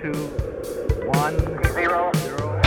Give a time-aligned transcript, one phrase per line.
[0.00, 0.12] two,
[1.12, 1.36] one,
[1.74, 2.60] zero, zero.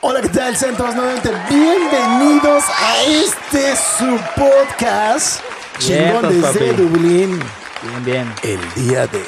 [0.00, 0.56] Hola, ¿qué tal?
[0.56, 5.42] Sean todos nuevamente bienvenidos a este su podcast
[5.78, 6.82] chingón Vientos, desde papi.
[6.82, 7.65] Dublín.
[7.86, 8.32] Bien, bien.
[8.42, 9.22] El día de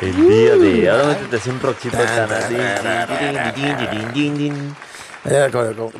[0.00, 0.90] El día de.
[0.90, 1.96] Ahora métete así un rockcito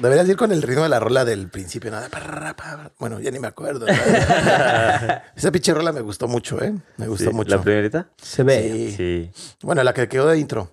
[0.00, 2.08] Deberías ir con el ritmo de la rola del principio, nada.
[2.98, 3.86] Bueno, ya ni me acuerdo.
[5.36, 6.74] Esa pinche rola me gustó mucho, ¿eh?
[6.98, 7.56] Me gustó Sí, mucho.
[7.56, 8.08] ¿La primerita?
[8.20, 8.92] Se ve.
[8.94, 8.94] Sí.
[8.96, 9.30] Sí.
[9.62, 10.70] Bueno, la que quedó de intro.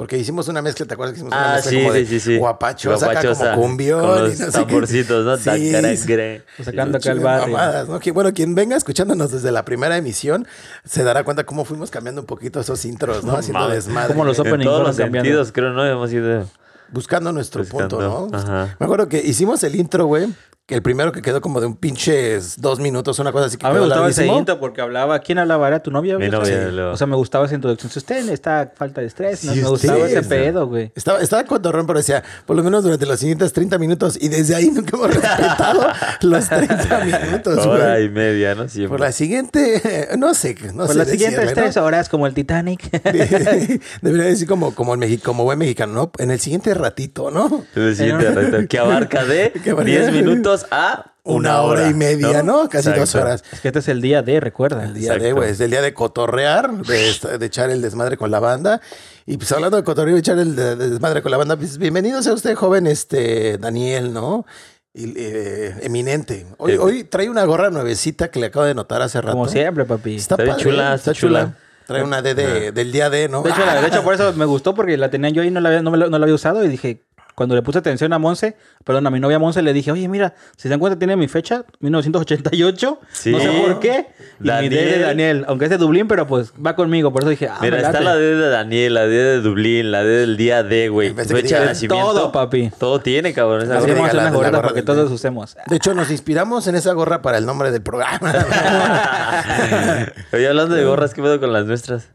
[0.00, 2.06] Porque hicimos una mezcla, ¿te acuerdas que hicimos una Ah, mezcla sí, como de sí,
[2.06, 2.38] sí, sí.
[2.38, 4.52] guapachosa, acá Guapachosa, como cumbión Con y los no qué.
[4.52, 5.36] tamborcitos, ¿no?
[5.36, 5.72] Sí,
[6.06, 6.42] gre.
[6.64, 7.52] Sacando acá el barrio.
[7.54, 8.00] mamadas, ¿no?
[8.00, 10.48] Que, bueno, quien venga escuchándonos desde la primera emisión
[10.86, 13.36] se dará cuenta cómo fuimos cambiando un poquito esos intros, ¿no?
[13.36, 14.14] Haciendo desmadre.
[14.14, 15.26] Cómo los En opening todos fueron los cambiando.
[15.28, 15.84] sentidos, creo, ¿no?
[15.86, 16.46] Hemos ido.
[16.92, 18.36] Buscando nuestro Buscando, punto, ¿no?
[18.38, 18.76] ajá.
[18.78, 20.28] Me acuerdo que hicimos el intro, güey.
[20.66, 23.66] Que el primero que quedó como de un pinche dos minutos, una cosa así que
[23.66, 25.18] A mí me gustaba ese intro porque hablaba.
[25.18, 25.66] ¿Quién hablaba?
[25.66, 26.16] ¿Era tu novia?
[26.16, 26.30] Mi güey?
[26.30, 26.70] novia, Sí.
[26.76, 27.90] lo- O sea, me gustaba esa introducción.
[27.90, 30.28] Si usted está falta de estrés, no, Sí, me gustaba ese ¿no?
[30.28, 30.92] pedo, güey.
[30.94, 34.16] Estaba, estaba cotorrón, pero decía, por lo menos durante los siguientes 30 minutos.
[34.20, 35.88] Y desde ahí nunca hemos respetado
[36.20, 38.04] los 30 minutos, Hora güey.
[38.04, 38.68] y media, ¿no?
[38.68, 38.90] Siempre.
[38.90, 41.52] Por la siguiente, no sé, no Por sé las siguientes ¿no?
[41.52, 42.88] tres horas, como el Titanic.
[44.02, 46.12] Debería decir como, como, el Mexi- como buen mexicano, ¿no?
[46.18, 47.64] En el siguiente ratito, ¿no?
[47.72, 52.42] Es el siguiente que abarca de Que abarca- 10 minutos a Una, hora, y media,
[52.42, 52.68] ¿no?
[52.68, 53.44] Casi dos horas.
[53.52, 54.84] es que este es el día de, recuerda.
[54.84, 57.12] El día de, güey, es el día de cotorrear, de,
[57.46, 58.80] echar el desmadre con la banda.
[59.26, 61.78] Y pues hablando de cotorreo y echar el de- de desmadre con la banda, pues
[61.78, 64.46] bienvenido sea usted, joven este Daniel, ¿no?
[64.92, 66.46] Y, eh, eminente.
[66.58, 69.32] Hoy, Eh, hoy trae una gorra nuevecita que le acabo de notar hace rato.
[69.32, 70.16] Como siempre, papi.
[70.16, 71.40] Está, Está bien padre, chula, está está chula.
[71.44, 71.56] chula.
[71.90, 73.42] Trae una D de, del día de, ¿no?
[73.42, 75.60] De hecho, la- de hecho, por eso me gustó porque la tenía yo ahí, no
[75.60, 77.02] la había, no, me la, no la había usado y dije,
[77.40, 80.34] cuando le puse atención a Monse, perdón, a mi novia Monse, le dije, oye, mira,
[80.58, 83.30] si se dan cuenta, tiene mi fecha, 1988, Sí.
[83.32, 84.08] no sé por qué,
[84.40, 85.02] y mi D de Daniel.
[85.06, 87.82] Daniel, aunque es de Dublín, pero pues va conmigo, por eso dije, ah, Mira, me
[87.82, 91.14] está la D de Daniel, la D de Dublín, la D del día D, güey.
[91.14, 92.12] Que Fecha de nacimiento.
[92.12, 92.70] todo, papi.
[92.78, 93.62] Todo tiene, cabrón.
[93.62, 93.94] esa Así gorra.
[93.94, 95.56] vamos a diga hacer la- una la gorrita gorra para que del todos usemos.
[95.66, 98.34] De hecho, nos inspiramos en esa gorra para el nombre del programa.
[100.34, 102.08] Oye, hablando de gorras, ¿qué pedo con las nuestras?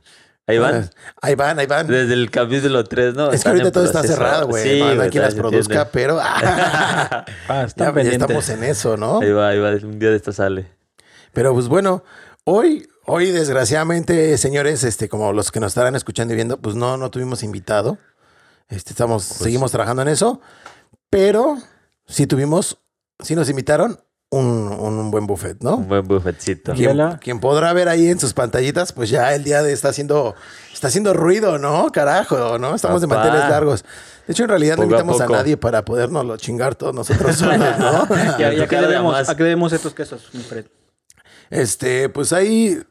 [0.47, 0.89] Ahí van.
[1.21, 1.87] Ahí van, ahí van.
[1.87, 3.31] Desde el capítulo 3, ¿no?
[3.31, 4.63] Es que ahorita todo está cerrado, güey.
[4.63, 5.89] Sí, no hay güey, quien las produzca, entiende.
[5.91, 8.21] pero Ah, ya, están ya pendientes.
[8.21, 9.21] estamos en eso, ¿no?
[9.21, 9.71] Ahí va, ahí va.
[9.71, 10.71] Un día de esto sale.
[11.33, 12.03] Pero pues bueno,
[12.43, 16.95] hoy, hoy desgraciadamente, señores, este, como los que nos estarán escuchando y viendo, pues no,
[16.97, 17.97] no tuvimos invitado.
[18.69, 20.41] Este, estamos, Pues seguimos trabajando en eso,
[21.09, 21.57] pero
[22.07, 22.77] sí tuvimos,
[23.19, 24.45] sí nos invitaron un,
[24.79, 25.77] un buen buffet, ¿no?
[25.77, 26.73] Un buen buffetcito.
[26.73, 30.35] Quien, podrá ver ahí en sus pantallitas, pues ya el día de está haciendo,
[30.73, 31.91] está haciendo ruido, ¿no?
[31.91, 32.75] Carajo, ¿no?
[32.75, 33.23] Estamos de Papá.
[33.23, 33.85] manteles largos.
[34.27, 37.59] De hecho, en realidad no Poco invitamos a, nadie para podernos chingar todos nosotros solos,
[37.79, 38.05] ¿no?
[38.37, 39.29] Debemos, más.
[39.29, 40.65] ¿a qué debemos estos quesos, mi Fred?
[41.49, 42.81] Este, pues hay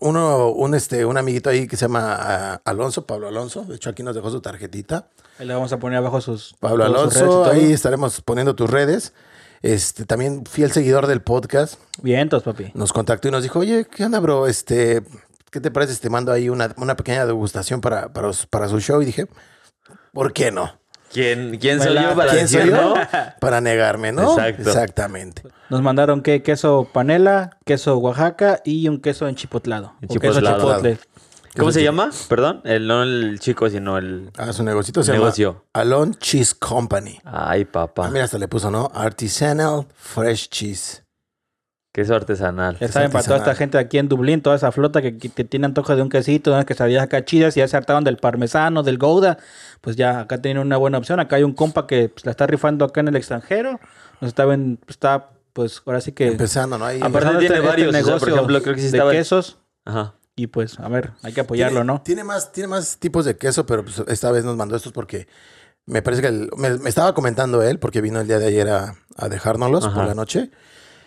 [0.00, 3.64] uno, un este, un amiguito ahí que se llama ah, Alonso, Pablo Alonso.
[3.64, 5.08] De hecho, aquí nos dejó su tarjetita.
[5.38, 6.54] Ahí le vamos a poner abajo sus...
[6.60, 7.50] Pablo todas sus redes y Alonso, todo.
[7.50, 9.14] ahí estaremos poniendo tus redes.
[9.62, 11.80] Este, también fiel seguidor del podcast.
[12.02, 12.72] Vientos, papi.
[12.74, 14.46] Nos contactó y nos dijo, oye, ¿qué onda, bro?
[14.46, 15.02] Este,
[15.50, 18.80] ¿qué te parece si te mando ahí una, una pequeña degustación para, para, para su
[18.80, 19.00] show?
[19.00, 19.26] Y dije,
[20.12, 20.78] ¿por qué no?
[21.14, 22.94] ¿Quién, quién soy yo para ¿Quién soy decir yo?
[22.94, 22.94] no?
[23.40, 24.32] Para negarme, ¿no?
[24.32, 24.62] Exacto.
[24.68, 25.42] Exactamente.
[25.70, 26.42] Nos mandaron ¿qué?
[26.42, 29.94] queso panela, queso Oaxaca y un queso enchipotlado.
[30.08, 30.98] O queso chipotle.
[31.56, 32.10] ¿Cómo se llama?
[32.28, 32.60] Perdón.
[32.64, 34.30] El, no el chico, sino el...
[34.36, 35.52] Ah, su negocito se Negocio.
[35.52, 37.20] llama Alon Cheese Company.
[37.24, 38.06] Ay, papá.
[38.06, 38.90] Ah, mira, hasta le puso, ¿no?
[38.94, 41.04] Artisanal Fresh Cheese.
[41.92, 42.76] Queso artesanal.
[42.80, 45.44] Ya saben, para toda esta gente aquí en Dublín, toda esa flota que, que te
[45.44, 48.16] tiene antojo de un quesito, de unas quesadillas acá chidas y ya se hartaron del
[48.16, 49.38] parmesano, del gouda,
[49.80, 51.20] pues ya acá tienen una buena opción.
[51.20, 53.78] Acá hay un compa que pues, la está rifando acá en el extranjero.
[54.20, 56.26] Nos está, ven- está pues ahora sí que...
[56.26, 56.84] Empezando, ¿no?
[56.84, 59.16] Ahí, Aparte empezando tiene varios, o sea, por ejemplo, creo que sí de estaba el-
[59.18, 60.14] quesos Ajá.
[60.36, 62.02] Y pues, a ver, hay que apoyarlo, tiene, ¿no?
[62.02, 65.28] Tiene más, tiene más tipos de queso, pero pues, esta vez nos mandó estos porque
[65.86, 68.68] me parece que el- me, me estaba comentando él, porque vino el día de ayer
[68.70, 70.50] a, a dejárnoslos por la noche.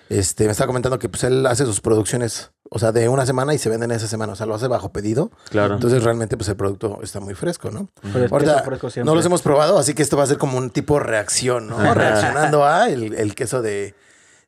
[0.09, 3.53] Este, me estaba comentando que pues él hace sus producciones, o sea, de una semana
[3.53, 5.31] y se venden esa semana, o sea, lo hace bajo pedido.
[5.50, 5.73] Claro.
[5.73, 7.89] Entonces realmente pues el producto está muy fresco, ¿no?
[8.31, 9.09] Ahorita queso fresco siempre.
[9.12, 11.94] no los hemos probado, así que esto va a ser como un tipo reacción, ¿no?
[11.94, 13.95] Reaccionando a el, el queso de,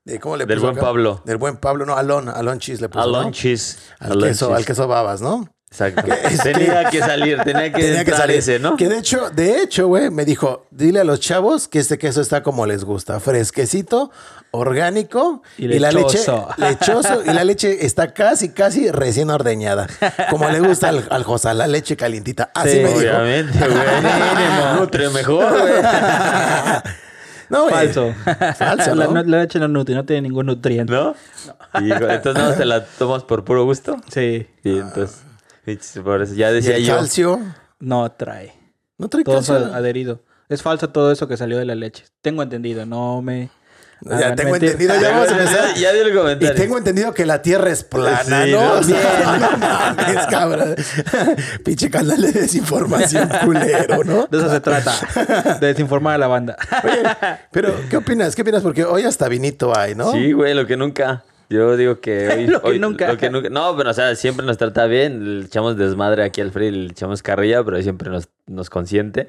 [0.06, 0.82] de ¿cómo le Del buen acá?
[0.82, 1.22] Pablo.
[1.26, 3.18] Del buen Pablo, no, Alon, Alon Cheese le puso, ¿no?
[3.20, 3.78] Alon cheese.
[4.00, 5.48] Al Alon queso, al queso babas, ¿no?
[5.72, 6.02] Exacto.
[6.24, 8.38] es que- tenía que salir, tenía que Tenía que salir.
[8.38, 8.76] ese, ¿no?
[8.76, 12.22] Que de hecho, de hecho, güey, me dijo, dile a los chavos que este queso
[12.22, 14.10] está como les gusta, fresquecito,
[14.50, 16.18] orgánico Y y, la leche
[16.58, 17.22] lechoso.
[17.24, 19.86] y la leche está casi, casi recién ordeñada,
[20.32, 22.50] como le gusta al, al José, la leche calientita.
[22.56, 23.00] Así Sí, me dijo.
[23.00, 24.76] Obviamente, güey.
[24.80, 25.74] Nutre mejor, güey.
[27.50, 27.68] No.
[27.70, 28.14] Falso.
[28.58, 29.12] Falso, la, ¿no?
[29.14, 30.92] no- la leche no nutre, no tiene ningún nutriente.
[30.94, 31.16] ¿No?
[31.82, 33.98] Y, entonces no te la tomas por puro gusto.
[34.12, 34.48] Sí.
[34.64, 35.24] Y entonces,
[36.04, 36.96] por eso ya Y decía el yo.
[36.96, 37.40] calcio,
[37.80, 38.54] No trae.
[38.98, 39.56] no trae Todo calcio.
[39.74, 40.22] adherido.
[40.48, 42.06] Es falso todo eso que salió de la leche.
[42.22, 43.50] Tengo entendido, no me.
[44.02, 45.74] Ya tengo entendido, ya vamos a empezar.
[45.76, 48.84] Ya, ya dio el Y tengo entendido que la tierra es plana, Sí, ¿no?
[48.84, 50.76] sea, no mames, cabrón.
[51.66, 54.28] Pinche canal de desinformación culero, ¿no?
[54.28, 54.94] De eso se trata.
[55.60, 56.56] De desinformar a la banda.
[56.84, 57.04] Oye,
[57.52, 58.36] pero ¿qué opinas?
[58.36, 58.64] ¿Qué opinas?
[58.64, 60.12] Porque hoy hasta vinito hay, ¿no?
[60.14, 61.24] Sí, güey, lo que nunca.
[61.50, 62.48] Yo digo que hoy.
[62.48, 63.08] Lo que hoy- nunca.
[63.08, 63.50] Lo que nunca.
[63.50, 65.40] No, pero o sea, siempre nos trata bien.
[65.40, 69.28] Le echamos desmadre aquí al Freddy, le echamos carrilla, pero siempre nos, nos consiente.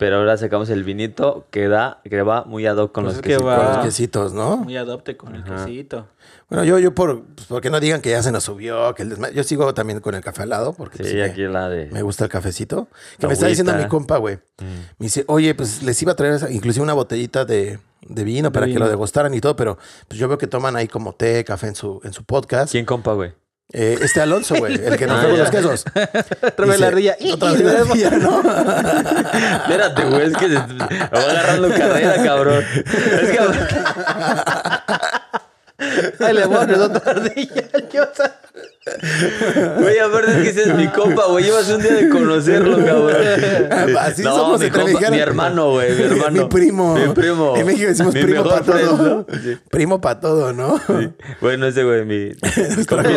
[0.00, 3.16] Pero ahora sacamos el vinito que da, que va muy ad hoc con Pues los
[3.18, 3.54] es que quesitos.
[3.54, 4.56] Con va- los quesitos, ¿no?
[4.56, 6.08] Muy adopte con el quesito.
[6.48, 9.14] Bueno, yo, yo por, pues, porque no digan que ya se nos subió, que el
[9.16, 11.68] desma- Yo sigo también con el café al lado, porque pues, Sí, me- aquí la
[11.68, 11.90] de.
[11.92, 12.88] me, gusta el cafecito.
[13.18, 14.38] Que La me está diciendo mi compa, güey.
[14.58, 18.50] Me dice, oye, pues les iba a traer esa- inclusive una botellita de, de vino
[18.52, 19.76] para que lo degustaran y todo, pero
[20.08, 22.72] pues yo veo que toman ahí como té, café en su, en su podcast.
[22.72, 23.32] ¿Quién compa, güey?
[23.72, 25.84] Eh, este Alonso, güey, el que nos Ah, trajo los quesos.
[26.66, 27.16] Dice, la ardilla.
[27.32, 28.42] Otra vez la ardilla, ¿no?
[29.62, 32.64] Espérate, güey, es que se- me va agarrando carrera, cabrón.
[32.74, 33.38] Es que.
[36.18, 37.62] Ay, le pones otra ardilla.
[37.92, 38.36] Yo, o sea,
[39.78, 41.44] Güey, aparte es que ese es mi compa, güey.
[41.44, 43.16] Llevas un día de conocerlo, cabrón.
[43.98, 46.42] Así somos mi, entre compa- mi hermano, güey, mi hermano.
[46.42, 46.94] Mi primo.
[46.96, 47.56] Mi primo.
[47.56, 49.26] En México decimos Mi primo para todo.
[49.28, 49.38] ¿no?
[49.42, 49.58] Sí.
[49.70, 50.80] Primo para todo, ¿no?
[51.40, 52.30] Bueno, ese güey, mi.
[52.76, 53.10] Nos trajo,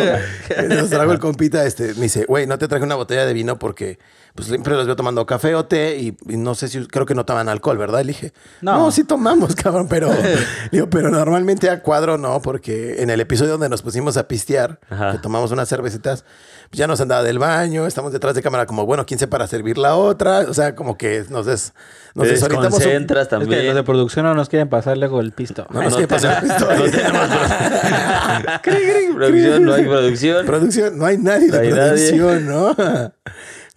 [0.68, 3.58] nos trajo el compita, este, me dice, güey, no te traje una botella de vino
[3.58, 3.98] porque
[4.34, 7.14] pues siempre los veo tomando café o té y, y no sé si, creo que
[7.14, 8.00] no toman alcohol, ¿verdad?
[8.00, 8.32] Le dije,
[8.62, 8.90] no, No.
[8.90, 10.10] sí tomamos, cabrón, pero,
[10.72, 14.80] digo, pero normalmente a cuadro no, porque en el episodio donde nos pusimos a pistear,
[14.90, 15.12] Ajá.
[15.12, 16.24] que tomamos unas cervecitas,
[16.70, 19.46] pues ya nos andaba del baño, estamos detrás de cámara como, bueno, ¿quién se para
[19.46, 20.40] servir la otra?
[20.48, 21.72] O sea, como que nos, des,
[22.16, 22.74] nos desorientamos.
[22.74, 23.74] un- desconcentras es que los también.
[23.74, 25.66] de producción no nos quieren pasar luego el pisto.
[25.70, 26.74] No nos No quiere pasar tenemos- esto.
[26.74, 27.28] no tenemos
[29.14, 30.46] producción, no hay producción.
[30.46, 32.10] Producción, no hay nadie No de hay nadie.
[32.12, 32.76] producción, ¿no?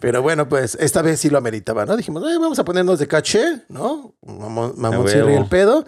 [0.00, 1.96] Pero bueno, pues esta vez sí lo ameritaba, ¿no?
[1.96, 4.14] Dijimos, "Ay, vamos a ponernos de caché, ¿no?
[4.22, 5.84] Mamón, mamón A el pedo.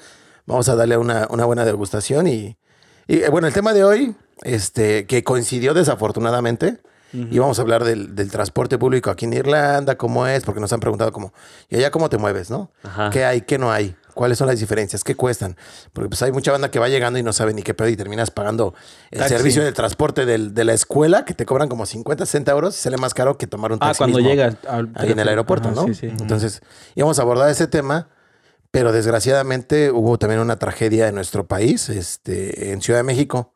[0.47, 2.57] Vamos a darle una, una buena degustación y,
[3.07, 6.79] y, eh, bueno, el tema de hoy, este, que coincidió desafortunadamente,
[7.13, 10.73] y vamos a hablar del, del transporte público aquí en Irlanda, cómo es, porque nos
[10.73, 11.33] han preguntado cómo,
[11.69, 12.71] y allá cómo te mueves, ¿no?
[12.85, 13.11] Ajá.
[13.11, 13.97] ¿Qué hay, qué no hay?
[14.15, 15.03] ¿Cuáles son las diferencias?
[15.05, 15.57] ¿Qué cuestan?
[15.93, 17.97] Porque pues hay mucha banda que va llegando y no sabe ni qué pedo y
[17.97, 18.75] terminas pagando
[19.11, 19.35] el Taxi.
[19.37, 22.81] servicio del transporte del- de la escuela que te cobran como 50, 60 euros y
[22.83, 25.29] sale más caro que tomar un Ah, taxi cuando mismo llegas al ahí en el
[25.29, 25.87] aeropuerto, Ajá, ¿no?
[25.87, 26.07] Sí, sí.
[26.07, 26.61] Entonces
[26.95, 28.09] íbamos a abordar ese tema,
[28.71, 31.89] pero desgraciadamente hubo también una tragedia en nuestro país.
[31.89, 33.55] Este, en Ciudad de México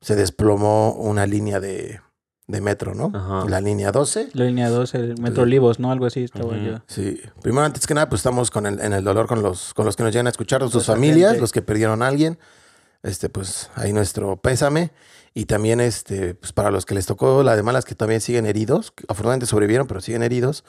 [0.00, 2.00] se desplomó una línea de,
[2.46, 3.10] de metro, ¿no?
[3.14, 3.48] Ajá.
[3.48, 4.28] La línea 12.
[4.34, 5.90] La línea 2, el Metro Olivos, ¿no?
[5.90, 6.56] Algo así estaba Ujú.
[6.56, 6.78] yo.
[6.86, 9.86] Sí, primero antes que nada, pues estamos con el, en el dolor con los, con
[9.86, 11.40] los que nos llegan a escuchar, sus familias, gente.
[11.40, 12.38] los que perdieron a alguien.
[13.02, 14.90] Este, pues ahí nuestro pésame.
[15.34, 18.46] Y también, este, pues para los que les tocó la de malas que también siguen
[18.46, 20.64] heridos, afortunadamente sobrevivieron, pero siguen heridos,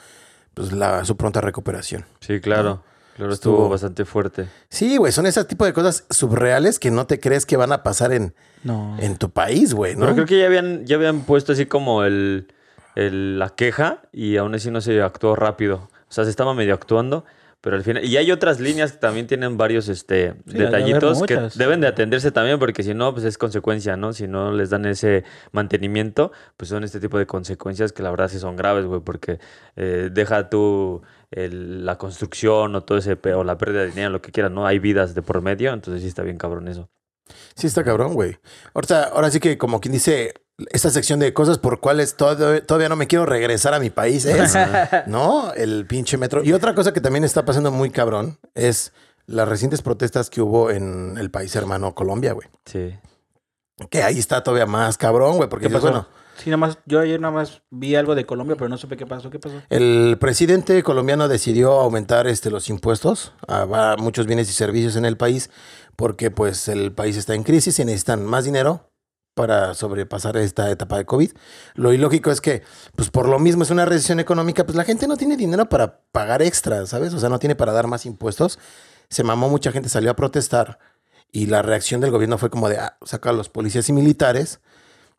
[0.54, 2.04] pues la, su pronta recuperación.
[2.20, 2.82] Sí, claro.
[3.16, 4.46] Claro, estuvo Estuvo- bastante fuerte.
[4.68, 7.82] Sí, güey, son ese tipo de cosas subreales que no te crees que van a
[7.82, 8.96] pasar en, No.
[9.00, 10.02] en tu país, güey, ¿no?
[10.02, 12.48] Pero creo que ya habían, ya habían puesto así como el,
[12.94, 15.88] el- la queja y aún así no se actuó rápido.
[16.08, 17.24] O sea, se estaba medio actuando,
[17.66, 18.04] pero al final...
[18.04, 22.30] Y hay otras líneas que también tienen varios este, Sí, detallitos que deben de atenderse
[22.30, 24.12] también porque si no, pues es consecuencia, ¿no?
[24.12, 28.28] Si no les dan ese mantenimiento, pues son este tipo de consecuencias que la verdad
[28.28, 29.40] sí son graves, güey, porque
[29.74, 33.18] eh, deja tú el- la construcción o todo ese...
[33.34, 34.64] o la pérdida de dinero, lo que quieras, ¿no?
[34.64, 36.88] Hay vidas de por medio, entonces sí está bien cabrón eso.
[37.56, 38.38] Sí, está cabrón, güey.
[38.74, 40.34] Ahorita, ahora sí que como quien dice,
[40.70, 44.24] esta sección de cosas por cuales todavía, todavía no me quiero regresar a mi país
[44.24, 44.54] es,
[45.06, 45.52] ¿no?
[45.52, 46.42] El pinche metro.
[46.42, 48.92] Y otra cosa que también está pasando muy cabrón es
[49.26, 52.48] las recientes protestas que hubo en el país hermano Colombia, güey.
[52.64, 52.96] Sí.
[53.90, 55.92] Que ahí está todavía más cabrón, güey, porque ¿Qué dices, pasó?
[55.92, 58.98] bueno, Sí, nada más, yo ayer nada más vi algo de Colombia, pero no supe
[58.98, 59.30] qué pasó.
[59.30, 59.56] ¿Qué pasó?
[59.70, 65.06] El presidente colombiano decidió aumentar este, los impuestos a, a muchos bienes y servicios en
[65.06, 65.50] el país
[65.96, 68.90] porque pues el país está en crisis y necesitan más dinero
[69.36, 71.30] para sobrepasar esta etapa de COVID.
[71.74, 72.62] Lo ilógico es que,
[72.96, 76.00] pues por lo mismo es una recesión económica, pues la gente no tiene dinero para
[76.10, 77.12] pagar extra, ¿sabes?
[77.12, 78.58] O sea, no tiene para dar más impuestos.
[79.10, 80.78] Se mamó, mucha gente salió a protestar
[81.30, 84.60] y la reacción del gobierno fue como de, ah, saca a los policías y militares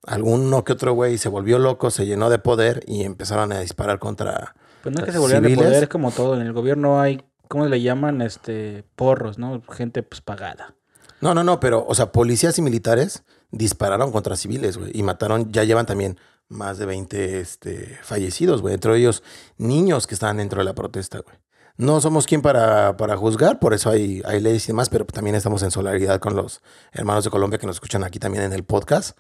[0.08, 4.00] alguno que otro güey se volvió loco, se llenó de poder y empezaron a disparar
[4.00, 4.56] contra...
[4.82, 6.36] Pues no es que se volvieran de poder, es como todo.
[6.36, 8.22] En el gobierno hay, ¿cómo le llaman?
[8.22, 9.62] Este, porros, ¿no?
[9.70, 10.74] Gente pues pagada.
[11.22, 15.52] No, no, no, pero, o sea, policías y militares dispararon contra civiles, güey, y mataron,
[15.52, 16.18] ya llevan también
[16.50, 19.24] más de 20 este, fallecidos, güey, entre ellos
[19.58, 21.36] niños que estaban dentro de la protesta, güey.
[21.78, 25.36] No somos quien para, para juzgar, por eso hay, hay leyes y demás, pero también
[25.36, 26.62] estamos en solidaridad con los
[26.92, 29.16] hermanos de Colombia que nos escuchan aquí también en el podcast.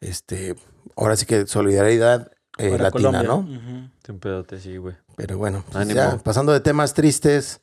[0.00, 0.54] Este,
[0.94, 3.22] ahora sí que solidaridad eh, latina, Colombia.
[3.24, 3.38] ¿no?
[3.38, 4.12] Ujú.
[4.12, 4.94] Un pedote, sí, güey.
[5.16, 7.60] Pero bueno, pues ya, pasando de temas tristes,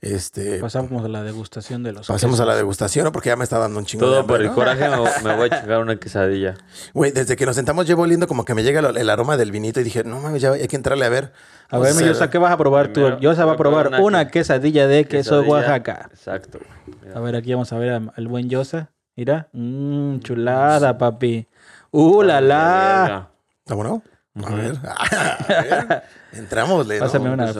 [0.00, 2.60] este, Pasamos a la degustación de los pasemos a la quesos.
[2.60, 3.12] degustación, ¿no?
[3.12, 4.54] porque ya me está dando un chingo de Todo hambre, por el ¿no?
[4.54, 4.88] coraje
[5.24, 6.54] me, me voy a chingar una quesadilla.
[6.94, 9.50] Güey, desde que nos sentamos llevo oliendo como que me llega el, el aroma del
[9.52, 11.32] vinito y dije, no mames, ya hay que entrarle a ver.
[11.70, 12.94] A ver, mi sea, Yosa, ¿qué vas a probar tú?
[13.00, 15.50] Primero, Yosa va a probar una una quesadilla de queso Quesadilla.
[15.50, 16.08] Oaxaca.
[16.12, 16.58] Exacto.
[17.02, 17.16] Mira.
[17.16, 18.90] A ver, aquí vamos a ver al buen Yosa.
[19.16, 19.48] Mira.
[19.52, 21.48] Mmm, chulada, papi.
[21.90, 23.30] ¡Uh, la la!
[23.60, 24.02] ¿Está bueno?
[24.44, 24.76] A ver.
[24.84, 26.02] A ver.
[26.32, 27.04] Entramosle, ¿no?
[27.06, 27.52] Pásame una,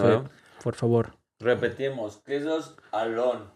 [0.63, 1.16] por favor.
[1.39, 3.51] Repetimos, quesos alón.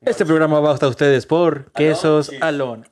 [0.00, 2.30] Este programa va hasta ustedes por Quesos.
[2.40, 2.88] Alón.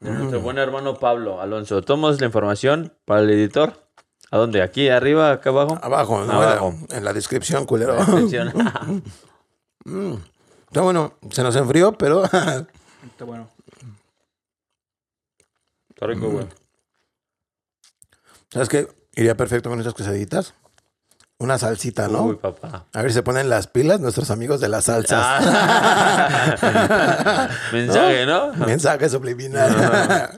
[0.00, 1.82] De nuestro buen hermano Pablo Alonso.
[1.82, 3.74] Tomamos la información para el editor.
[4.30, 4.62] ¿A dónde?
[4.62, 5.78] ¿Aquí, arriba, acá abajo?
[5.82, 6.32] Abajo, ¿no?
[6.32, 6.74] Abajo.
[6.90, 7.94] En la descripción, culero.
[7.94, 8.52] Descripción.
[10.66, 12.24] Está bueno, se nos enfrió, pero
[13.04, 13.48] Está bueno.
[15.88, 16.46] Está rico, güey.
[18.50, 18.88] ¿sabes qué?
[19.16, 20.54] Iría perfecto con esas quesaditas.
[21.40, 22.24] Una salsita, ¿no?
[22.24, 22.86] Uy, papá.
[22.92, 25.24] A ver si se ponen las pilas nuestros amigos de las salsas.
[25.24, 26.58] Ah.
[27.72, 28.52] Mensaje, ¿no?
[28.66, 30.36] Mensaje subliminal.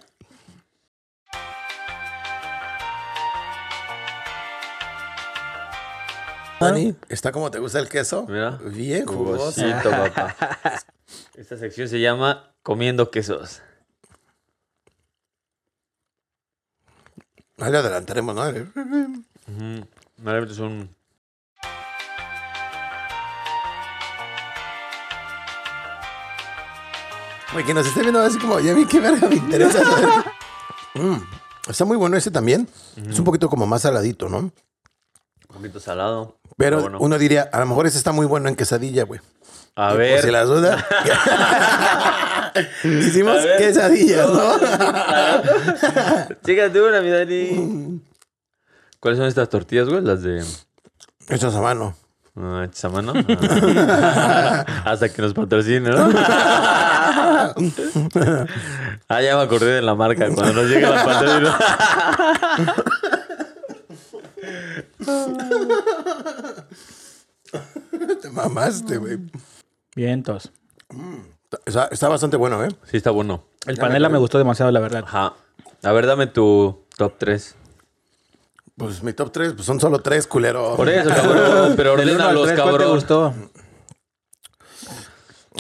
[6.60, 8.26] Dani, ¿está como te gusta el queso?
[8.28, 8.58] Mira.
[8.62, 9.52] Bien jugoso.
[9.58, 10.36] Jugosito, papá.
[11.34, 13.62] Esta sección se llama Comiendo quesos.
[17.58, 18.42] Ahí le adelantaremos, ¿no?
[18.42, 18.66] Vale,
[20.50, 20.94] es un...
[27.52, 29.84] Güey, que nos esté viendo así como, ya vi qué verga me interesa.
[29.84, 30.08] saber.
[30.92, 31.18] Mm,
[31.68, 32.68] está muy bueno ese también.
[33.08, 34.38] Es un poquito como más saladito, ¿no?
[34.38, 34.52] Un
[35.46, 36.36] poquito salado.
[36.56, 36.98] Pero bueno.
[37.00, 39.20] uno diría, a lo mejor ese está muy bueno en quesadilla, güey.
[39.76, 40.20] A Y por ver.
[40.20, 40.84] si las dudas.
[42.82, 43.58] Hicimos ver.
[43.58, 44.52] quesadillas, ¿no?
[46.44, 48.00] Chícate una, mi Dani.
[49.00, 50.02] ¿Cuáles son estas tortillas, güey?
[50.02, 50.44] Las de...
[51.28, 51.94] Hechas a mano.
[52.36, 53.14] Ah, hechas a mano.
[53.16, 54.64] Ah.
[54.84, 55.96] Hasta que nos patrocine, ¿no?
[59.08, 60.28] ah, ya me acordé de la marca.
[60.34, 61.58] Cuando nos llegue la patrocina.
[68.20, 69.18] Te mamaste, güey.
[69.96, 70.52] Vientos.
[71.64, 72.68] Está, está bastante bueno, ¿eh?
[72.84, 73.44] sí, está bueno.
[73.66, 75.04] El panela me gustó demasiado, la verdad.
[75.06, 75.32] Ajá.
[75.82, 77.56] A ver, dame tu top 3.
[78.80, 80.74] Pues mi top 3 pues son solo tres, culero.
[80.76, 81.74] Por eso, cabrón.
[81.76, 82.94] Pero ordénalos, tres, ¿cuál te cabrón.
[82.96, 83.34] gustó?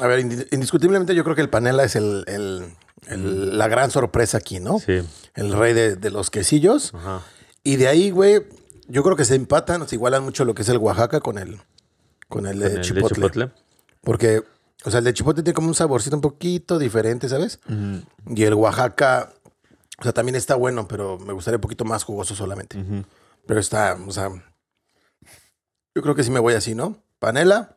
[0.00, 2.74] A ver, indi- indiscutiblemente yo creo que el panela es el, el-
[3.08, 4.78] el- la gran sorpresa aquí, ¿no?
[4.78, 5.02] Sí.
[5.34, 6.94] El rey de, de los quesillos.
[6.94, 7.22] Ajá.
[7.62, 8.46] Y de ahí, güey,
[8.88, 11.60] yo creo que se empatan, se igualan mucho lo que es el Oaxaca con el,
[12.28, 13.50] con el, de chipotle.
[14.02, 14.42] Porque,
[14.84, 17.60] o sea, el de chipotle tiene como un saborcito un poquito diferente, ¿sabes?
[18.26, 19.32] Y el Oaxaca,
[20.00, 22.82] o sea, también está bueno, pero me gustaría un poquito más jugoso solamente.
[23.46, 24.30] Pero está, o sea,
[25.94, 27.02] yo creo que sí me voy así, ¿no?
[27.18, 27.76] Panela,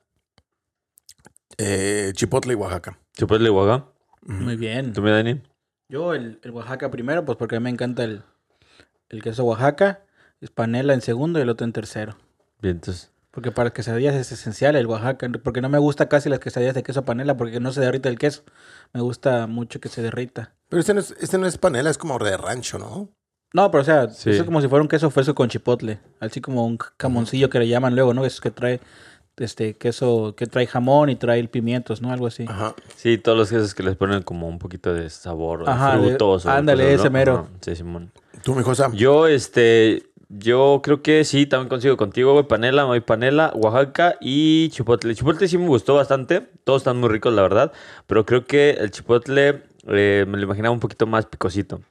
[1.57, 2.97] eh, chipotle y Oaxaca.
[3.13, 3.91] Chipotle Oaxaca.
[4.21, 4.93] Muy bien.
[4.93, 5.41] ¿Tú me, Dani?
[5.89, 8.23] Yo el, el Oaxaca primero, pues porque a mí me encanta el,
[9.09, 10.05] el queso Oaxaca.
[10.39, 12.17] Es panela en segundo y el otro en tercero.
[12.61, 13.11] Bien, entonces.
[13.31, 15.29] Porque para quesadillas es esencial el Oaxaca.
[15.43, 18.17] Porque no me gusta casi las quesadillas de queso panela porque no se derrita el
[18.17, 18.43] queso.
[18.93, 20.53] Me gusta mucho que se derrita.
[20.73, 23.09] Pero este no es, este no es panela, es como de rancho, ¿no?
[23.53, 24.31] No, pero o sea, Sí.
[24.31, 25.99] eso es como si fuera un queso fresco con chipotle.
[26.19, 28.25] Así como un camoncillo que le llaman luego, ¿no?
[28.25, 28.79] Esos que trae
[29.37, 32.11] este queso, que trae jamón y trae pimientos, ¿no?
[32.11, 32.45] Algo así.
[32.47, 32.73] Ajá.
[32.95, 36.07] Sí, todos los quesos que les ponen como un poquito de sabor, de Ajá, de-
[36.09, 36.45] frutos.
[36.45, 37.33] o ándale, cosas, ese mero.
[37.33, 38.11] Ajá, Sí, Simón.
[38.43, 38.89] Tú, mi Josa.
[38.93, 42.47] Yo, este, yo creo que sí, también consigo contigo, güey.
[42.47, 45.13] Panela, muy panela, Oaxaca y chipotle.
[45.15, 46.41] Chipotle sí me gustó bastante.
[46.63, 47.71] Todos están muy ricos, la verdad.
[48.07, 51.81] Pero creo que el chipotle eh, me lo imaginaba un poquito más picosito.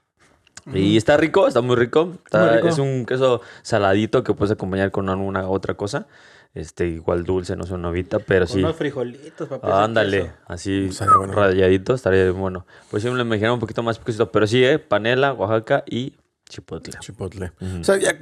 [0.72, 2.12] Y está rico, está muy rico.
[2.24, 2.68] Está- Muy rico.
[2.68, 6.06] Es un queso saladito que puedes acompañar con alguna otra cosa.
[6.54, 8.58] Este, igual dulce, no sé, novita, pero Con sí.
[8.60, 9.66] unos frijolitos, papá.
[9.80, 11.32] Ah, Ándale, así Estaría bueno.
[11.32, 12.66] rayadito, estaría bueno.
[12.90, 16.12] Pues sí me lo imaginaba un poquito más picosito, pero sí, eh, panela, Oaxaca y
[16.52, 16.92] Chipotle.
[17.00, 17.52] Chipotle.
[17.80, 18.14] O sea, ya,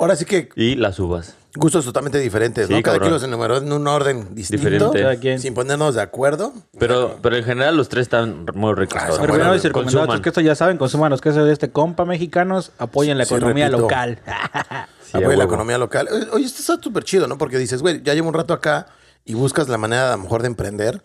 [0.00, 1.36] ahora sí que Y las uvas.
[1.54, 2.74] gustos totalmente diferentes, ¿no?
[2.82, 3.00] Cada cabrón.
[3.02, 4.68] quien los enumeró en un orden distinto.
[4.90, 5.38] Diferente.
[5.38, 6.52] Sin ponernos de acuerdo.
[6.80, 9.00] Pero, pero en general los tres están muy ricos.
[9.00, 12.72] Ah, Pero bueno, recomendados que esto ya saben, consuman los quesos de este compa mexicanos,
[12.78, 13.82] apoyen la Sí, economía repito.
[13.82, 14.18] local.
[15.06, 16.08] Sí, a apoya la economía local.
[16.10, 17.38] Oye, Oye, esto está súper chido, ¿no?
[17.38, 18.88] Porque dices, güey, ya llevo un rato acá
[19.24, 21.00] y buscas la manera a lo mejor de emprender.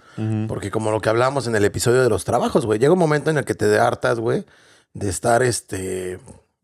[0.48, 3.30] Porque como lo que hablábamos en el episodio de los trabajos, güey, llega un momento
[3.30, 4.44] en el que te hartas, güey,
[4.96, 6.20] de estar, este,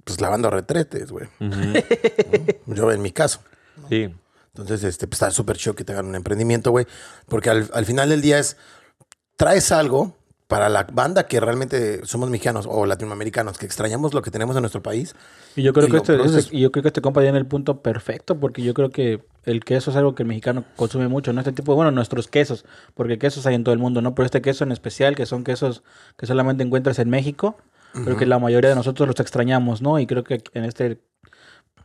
[0.07, 1.27] pues lavando retretes, güey.
[1.39, 2.73] ¿No?
[2.73, 3.41] Yo en mi caso.
[3.89, 4.09] Sí.
[4.53, 6.87] Entonces, este, pues, está súper chido que te hagan un emprendimiento, güey.
[7.27, 8.57] Porque al, al final del día es,
[9.35, 10.15] traes algo
[10.47, 14.61] para la banda que realmente somos mexicanos o latinoamericanos, que extrañamos lo que tenemos en
[14.61, 15.13] nuestro país.
[15.57, 17.45] Y yo creo Y que este, este- y yo creo que este compa tiene el
[17.45, 21.33] punto perfecto, porque yo creo que el queso es algo que el mexicano consume mucho,
[21.33, 21.41] ¿no?
[21.41, 24.15] Este tipo, bueno, nuestros quesos, porque quesos hay en todo el mundo, ¿no?
[24.15, 25.83] Pero este queso en especial, que son quesos
[26.15, 27.57] que solamente encuentras en México,
[27.93, 29.99] creo que la mayoría de nosotros los extrañamos, ¿no?
[29.99, 30.99] Y creo que en este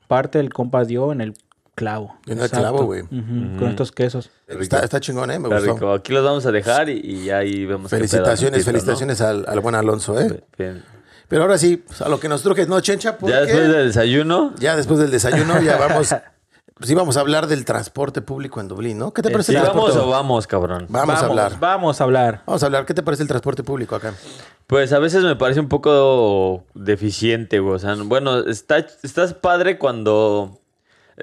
[0.09, 1.35] parte el compa dio en el
[1.75, 2.17] clavo.
[2.27, 2.59] En el Exacto.
[2.61, 3.03] clavo, güey.
[3.05, 4.31] Con estos quesos.
[4.47, 5.39] Está, está chingón, ¿eh?
[5.39, 5.75] Me Está gustó.
[5.75, 5.93] rico.
[5.95, 7.91] Aquí los vamos a dejar y, y ahí vemos.
[7.91, 8.65] qué pedo, Felicitaciones, ¿no?
[8.73, 10.43] felicitaciones al, al buen Alonso, ¿eh?
[10.59, 10.83] Bien.
[11.29, 13.17] Pero ahora sí, pues, a lo que nos truje, ¿no, Chencha?
[13.23, 14.53] Ya después del desayuno.
[14.59, 16.15] ya después del desayuno ya vamos...
[16.79, 19.12] Pues íbamos a hablar del transporte público en Dublín, ¿no?
[19.12, 20.09] ¿Qué te Eh, parece ¿Sí el vamos transporte?
[20.09, 20.87] o vamos, cabrón?
[20.88, 21.59] Vamos, a hablar.
[21.61, 22.43] Vamos a hablar.
[22.47, 22.87] Vamos a hablar.
[22.87, 24.14] ¿Qué te parece el transporte público acá?
[24.67, 27.76] Pues a veces me parece un poco deficiente, güey.
[27.76, 30.59] O sea, bueno, está, estás padre cuando...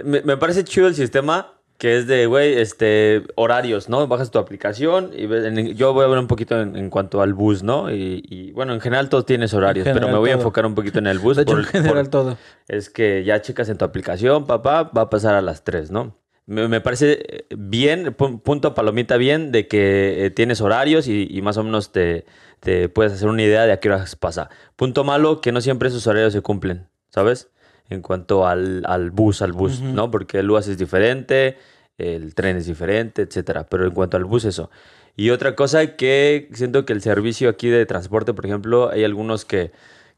[0.04, 4.06] Me, me parece chido el sistema que es de, güey, este, horarios, ¿no?
[4.08, 7.22] Bajas tu aplicación y ves- en- yo voy a hablar un poquito en, en cuanto
[7.22, 7.90] al bus, ¿no?
[7.92, 11.00] Y, y, bueno, en general todos tienes horarios, pero me voy a enfocar un poquito
[11.00, 11.38] en el bus.
[11.38, 12.38] De hecho, por- en general por- todo.
[12.68, 16.16] es que ya checas en tu aplicación, papá, va a pasar a las 3, ¿no?
[16.46, 21.42] Me, me parece bien, pu- punto palomita bien, de que eh, tienes horarios y, y
[21.42, 22.26] más o menos te,
[22.60, 24.50] te puedes hacer una idea de a qué horas pasa.
[24.76, 27.50] Punto malo, que no siempre esos horarios se cumplen, ¿sabes?
[27.90, 30.12] En cuanto al, al bus, al bus, ¿no?
[30.12, 31.58] Porque el bus es diferente,
[31.98, 33.66] el tren es diferente, etcétera.
[33.68, 34.70] Pero en cuanto al bus, eso.
[35.16, 39.44] Y otra cosa que siento que el servicio aquí de transporte, por ejemplo, hay algunos
[39.44, 39.72] que,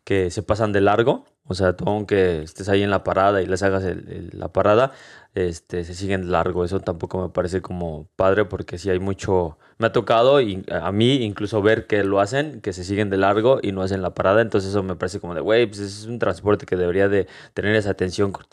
[0.03, 1.25] que se pasan de largo.
[1.45, 4.91] O sea, tú aunque estés ahí en la parada y les hagas el- la parada,
[5.35, 6.63] este, se siguen largo.
[6.65, 9.57] Eso tampoco me parece como padre porque sí hay mucho...
[9.77, 13.17] Me ha tocado y a mí incluso ver que lo hacen, que se siguen de
[13.17, 14.41] largo y no hacen la parada.
[14.41, 17.75] Entonces eso me parece como de, güey, pues es un transporte que debería de tener
[17.75, 18.45] esa atención con-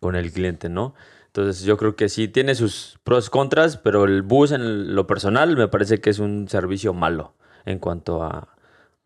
[0.00, 0.94] con el cliente, ¿no?
[1.26, 5.06] Entonces yo creo que sí tiene sus pros y contras, pero el bus en lo
[5.06, 8.53] personal me parece que es un servicio malo en cuanto a,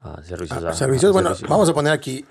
[0.01, 0.65] a servicios.
[0.65, 1.51] a- Ah, Servicios, a bueno, servicios.
[1.51, 2.25] vamos a poner aquí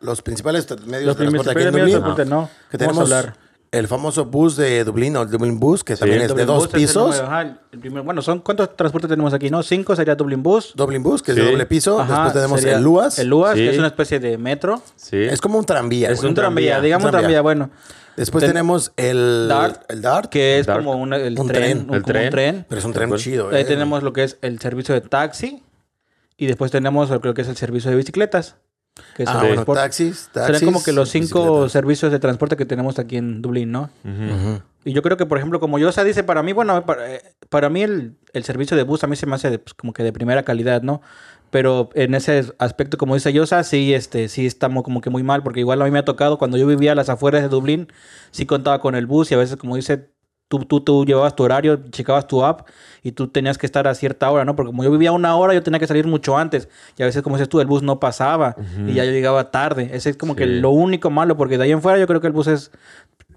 [0.00, 1.94] los principales medios Los de transporte aquí en de Dublín.
[1.96, 2.48] transporte, no.
[2.70, 3.36] Que Vamos tenemos a hablar.
[3.72, 6.56] el famoso bus de Dublín o el Dublin Bus, que también es de Dublin dos
[6.56, 7.06] Bus es el pisos.
[7.16, 9.48] número, ajá, el primer- bueno, son ¿cuántos transportes tenemos aquí?
[9.50, 10.72] No, cinco sería Dublin Bus.
[10.74, 11.42] Dublin Bus, que es Sí.
[11.44, 12.00] de doble piso.
[12.00, 13.18] Ajá, Después tenemos el LUAS.
[13.18, 13.60] El LUAS, Sí.
[13.60, 14.82] que es una especie de metro.
[14.96, 15.16] Sí.
[15.18, 16.10] Es como un tranvía.
[16.10, 17.42] Es un tranvía, tranvía, digamos un tranvía, tranvía.
[17.42, 17.70] bueno.
[18.16, 20.84] Después Ten- tenemos el Dart, el Dart, Que es Dark.
[20.84, 21.72] como una- el Un tren, tren.
[21.72, 22.30] un, El como un tren.
[22.30, 22.66] tren.
[22.68, 23.48] pero es un tren Después- chido.
[23.50, 23.64] Ahí eh.
[23.64, 25.62] tenemos lo que es el servicio de taxi.
[26.40, 28.56] Y después tenemos lo que es el servicio de bicicletas.
[29.16, 29.82] Que es Ah, bueno, transporte.
[29.82, 30.56] taxis, taxis.
[30.58, 31.72] Serían como que los cinco bicicletas.
[31.72, 33.90] servicios de transporte que tenemos aquí en Dublín, ¿no?
[34.04, 34.62] Ujú.
[34.84, 37.68] Y yo creo que, por ejemplo, como Yosa dice, para mí, bueno, para, eh, para
[37.68, 40.02] mí el, el servicio de bus a mí se me hace de, pues, como que
[40.02, 41.02] de primera calidad, ¿no?
[41.50, 45.42] Pero en ese aspecto, como dice Yosa, sí, este, sí estamos como que muy mal,
[45.42, 47.88] porque igual a mí me ha tocado cuando yo vivía a las afueras de Dublín,
[48.30, 50.10] sí contaba con el bus y a veces, como dice,
[50.50, 52.66] tú, tú, tú llevabas tu horario, checabas tu app
[53.04, 54.56] y tú tenías que estar a cierta hora, ¿no?
[54.56, 57.22] Porque como yo vivía una hora, yo tenía que salir mucho antes y a veces,
[57.22, 59.90] como dices tú, el bus no pasaba y ya yo llegaba tarde.
[59.92, 62.26] Ese es como que lo único malo, porque de ahí en fuera yo creo que
[62.26, 62.72] el bus es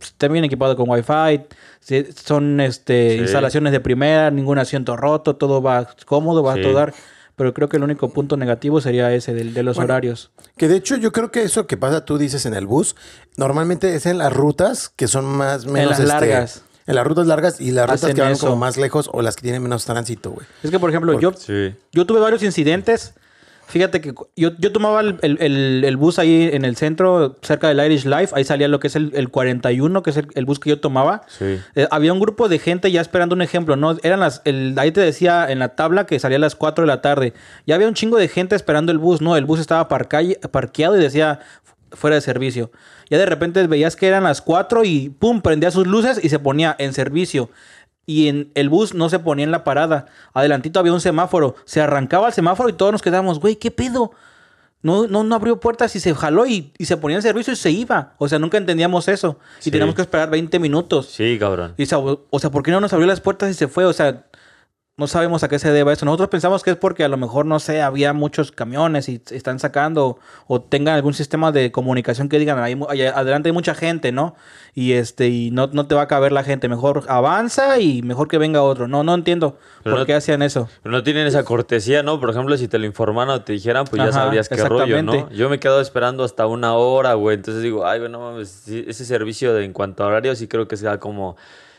[0.02, 1.46] está bien equipado con wifi,
[2.26, 3.18] son este, Sí.
[3.20, 6.60] instalaciones de primera, ningún asiento roto, todo va cómodo, va Sí.
[6.60, 6.94] a todo dar.
[7.36, 10.32] Pero creo que el único punto negativo sería ese del- de, los Bueno, horarios.
[10.58, 12.96] Que de hecho yo creo que eso que pasa, tú dices en el bus,
[13.38, 16.64] normalmente es en las rutas que son más menos las este, largas.
[16.86, 18.48] En las rutas largas y las rutas Hacen que van eso.
[18.48, 20.46] como más lejos o las que tienen menos tránsito, güey.
[20.64, 21.74] Es que, por ejemplo, yo, Sí.
[21.92, 23.14] yo tuve varios incidentes.
[23.66, 27.38] Fíjate que cu- yo, yo tomaba el, el- el- el bus ahí en el centro,
[27.42, 28.34] cerca del Irish Life.
[28.36, 30.82] Ahí salía lo que es el, el 41, que es el, el bus que yo
[30.82, 31.22] tomaba.
[31.30, 31.60] Sí.
[31.76, 33.96] Eh, había un grupo de gente ya esperando un ejemplo, ¿no?
[34.04, 36.88] Eran las, el, ahí te decía en la tabla que salía a las 4 de
[36.88, 37.34] la tarde.
[37.66, 39.38] Ya había un chingo de gente esperando el bus, ¿no?
[39.38, 42.70] El bus estaba parca- parqueado y decía fu- fuera de servicio.
[43.10, 46.40] Ya de repente veías que eran las 4 y pum, prendía sus luces y se
[46.40, 47.50] ponía en servicio.
[48.06, 50.08] Y en el bus no se ponía en la parada.
[50.34, 51.56] Adelantito había un semáforo.
[51.66, 54.12] Se arrancaba el semáforo y todos nos quedábamos, güey, ¿qué pedo?
[54.82, 57.56] No, no, no abrió puertas y se jaló y, y se ponía en servicio y
[57.56, 58.16] se iba.
[58.18, 59.40] O sea, nunca entendíamos eso.
[59.62, 59.72] Y Sí.
[59.72, 61.08] teníamos que esperar 20 minutos.
[61.08, 61.74] Sí, cabrón.
[61.78, 63.86] Y, o sea, o sea, ¿por qué no nos abrió las puertas y se fue?
[63.86, 64.26] O sea,
[64.96, 66.06] no sabemos a qué se deba eso.
[66.06, 69.58] Nosotros pensamos que es porque a lo mejor, no sé, había muchos camiones y están
[69.58, 74.36] sacando o tengan algún sistema de comunicación que digan, ahí, adelante hay mucha gente, ¿no?
[74.76, 76.70] Y este y no, no te va a caber la gente.
[76.70, 78.88] Mejor avanza y mejor que venga otro.
[78.88, 80.70] No, no entiendo Pero por no- qué hacían eso.
[80.84, 82.20] Pero no tienen esa cortesía, ¿no?
[82.20, 85.02] Por ejemplo, si te lo informaran o te dijeran, pues ya Ajá, sabrías qué rollo,
[85.02, 85.28] ¿no?
[85.32, 87.38] Yo me he quedado esperando hasta una hora, güey.
[87.38, 90.48] Entonces digo, ay, güey, no mames, sí, ese servicio de, en cuanto a horario sí
[90.48, 91.36] creo que sea como...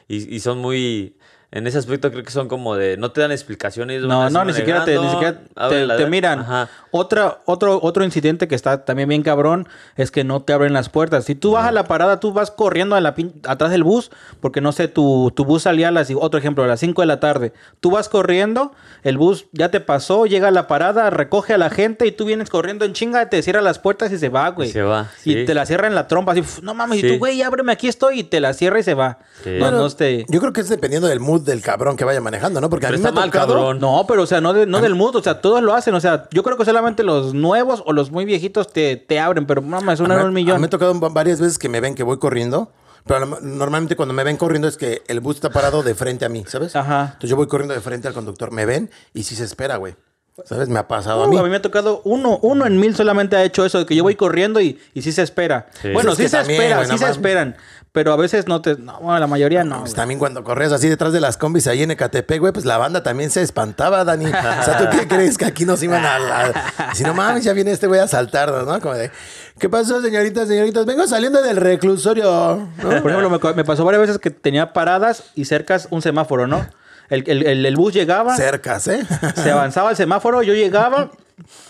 [0.08, 1.16] Y, y son muy...
[1.54, 2.96] En ese aspecto creo que son como de...
[2.96, 4.02] No te dan explicaciones.
[4.02, 5.38] No, no, ni siquiera te, ni siquiera
[5.70, 6.40] te, te miran.
[6.40, 6.68] Ajá.
[6.90, 10.88] Otra, otro, otro incidente que está también bien cabrón es que no te abren las
[10.88, 11.24] puertas.
[11.24, 14.10] Si tú vas a la parada, tú vas corriendo a la pin- atrás del bus,
[14.40, 17.06] porque no sé, tu, tu bus salía a las, otro ejemplo, a las 5 de
[17.06, 17.52] la tarde.
[17.80, 18.72] Tú vas corriendo,
[19.04, 22.24] el bus ya te pasó, llega a la parada, recoge a la gente y tú
[22.24, 24.70] vienes corriendo en chinga, te cierra las puertas y se va, güey.
[24.72, 27.18] se va, Y te la cierra en la trompa, así, "Uf, no mames, y tú,
[27.18, 29.18] güey, ábreme, aquí estoy, y te la cierra y se va.
[29.44, 29.50] Sí.
[29.50, 32.20] No, Bueno, no este- Yo creo que es dependiendo del mood del cabrón que vaya
[32.20, 32.68] manejando, ¿no?
[32.70, 33.54] Porque a Pero mí me está ha mal, tocado...
[33.54, 33.78] cabrón.
[33.80, 36.00] No, pero o sea, no, de- no del mood, o sea, todos lo hacen, o
[36.00, 39.62] sea, yo creo que solamente los nuevos o los muy viejitos te, te abren, pero
[39.62, 40.60] mamá, es una un a mí millón.
[40.60, 42.72] me ha tocado varias veces que me ven que voy corriendo,
[43.06, 46.28] pero normalmente cuando me ven corriendo es que el bus está parado de frente a
[46.28, 46.74] mí, ¿sabes?
[46.74, 47.02] Ajá.
[47.14, 49.94] Entonces yo voy corriendo de frente al conductor, me ven y sí se espera, güey.
[50.44, 50.68] ¿Sabes?
[50.68, 51.38] Me ha pasado Uh, a mí.
[51.38, 53.94] a mí me ha tocado uno, uno en mil solamente ha hecho eso, de que
[53.94, 55.66] yo voy corriendo y, y sí se espera.
[55.80, 55.92] Sí.
[55.92, 57.56] Bueno, Es sí se también, espera, sí se esperan,
[57.92, 59.80] pero a veces no te, no, bueno, la mayoría no.
[59.80, 62.78] Pues también cuando corrías así detrás de las combis ahí en Ecatepec, güey, pues la
[62.78, 64.26] banda también se espantaba, Dani.
[64.26, 64.30] O
[64.64, 66.52] sea, ¿tú qué crees que aquí nos iban a...
[66.94, 68.80] si no mames, ya viene este güey a saltarnos, ¿no?
[68.80, 69.12] Como de,
[69.60, 70.84] ¿qué pasó, señoritas, señoritas?
[70.84, 73.02] Vengo saliendo del reclusorio, ¿no?
[73.02, 76.66] Por ejemplo, me pasó varias veces que tenía paradas y cercas un semáforo, ¿no?
[77.10, 79.04] El, el- el- bus llegaba, Cercas, ¿eh?
[79.34, 81.10] se avanzaba el semáforo, yo llegaba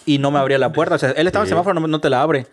[0.07, 0.95] y no me abría la puerta.
[0.95, 2.47] O sea, él estaba en el semáforo, no, no te la abre.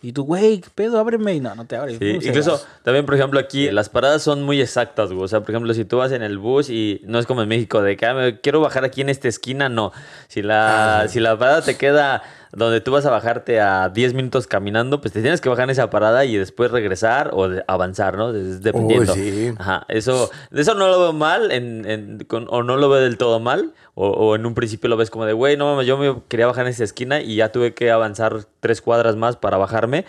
[0.00, 0.98] Y tú, güey, ¿qué pedo?
[1.00, 1.34] Ábreme.
[1.34, 1.98] Y no, no te abre.
[1.98, 5.24] Sí, incluso también, por ejemplo, aquí las paradas son muy exactas, güey.
[5.24, 7.48] O sea, por ejemplo, si tú vas en el bus y no es como en
[7.48, 9.90] México, de que ah, me quiero bajar aquí en esta esquina, no.
[10.28, 14.46] Si la, si la parada te queda donde tú vas a bajarte a 10 minutos
[14.46, 18.30] caminando, pues te tienes que bajar en esa parada y después regresar o avanzar, ¿no?
[18.34, 19.12] Es dependiendo.
[19.14, 19.52] sí.
[19.58, 23.18] Ajá, eso, eso no lo veo mal en, en- con- o no lo veo del
[23.18, 23.72] todo mal.
[24.00, 26.46] O, o en un principio lo ves como de, güey, no mames, yo me quería
[26.46, 30.04] bajar en esa esquina y ya tuve que avanzar tres cuadras más para bajarme.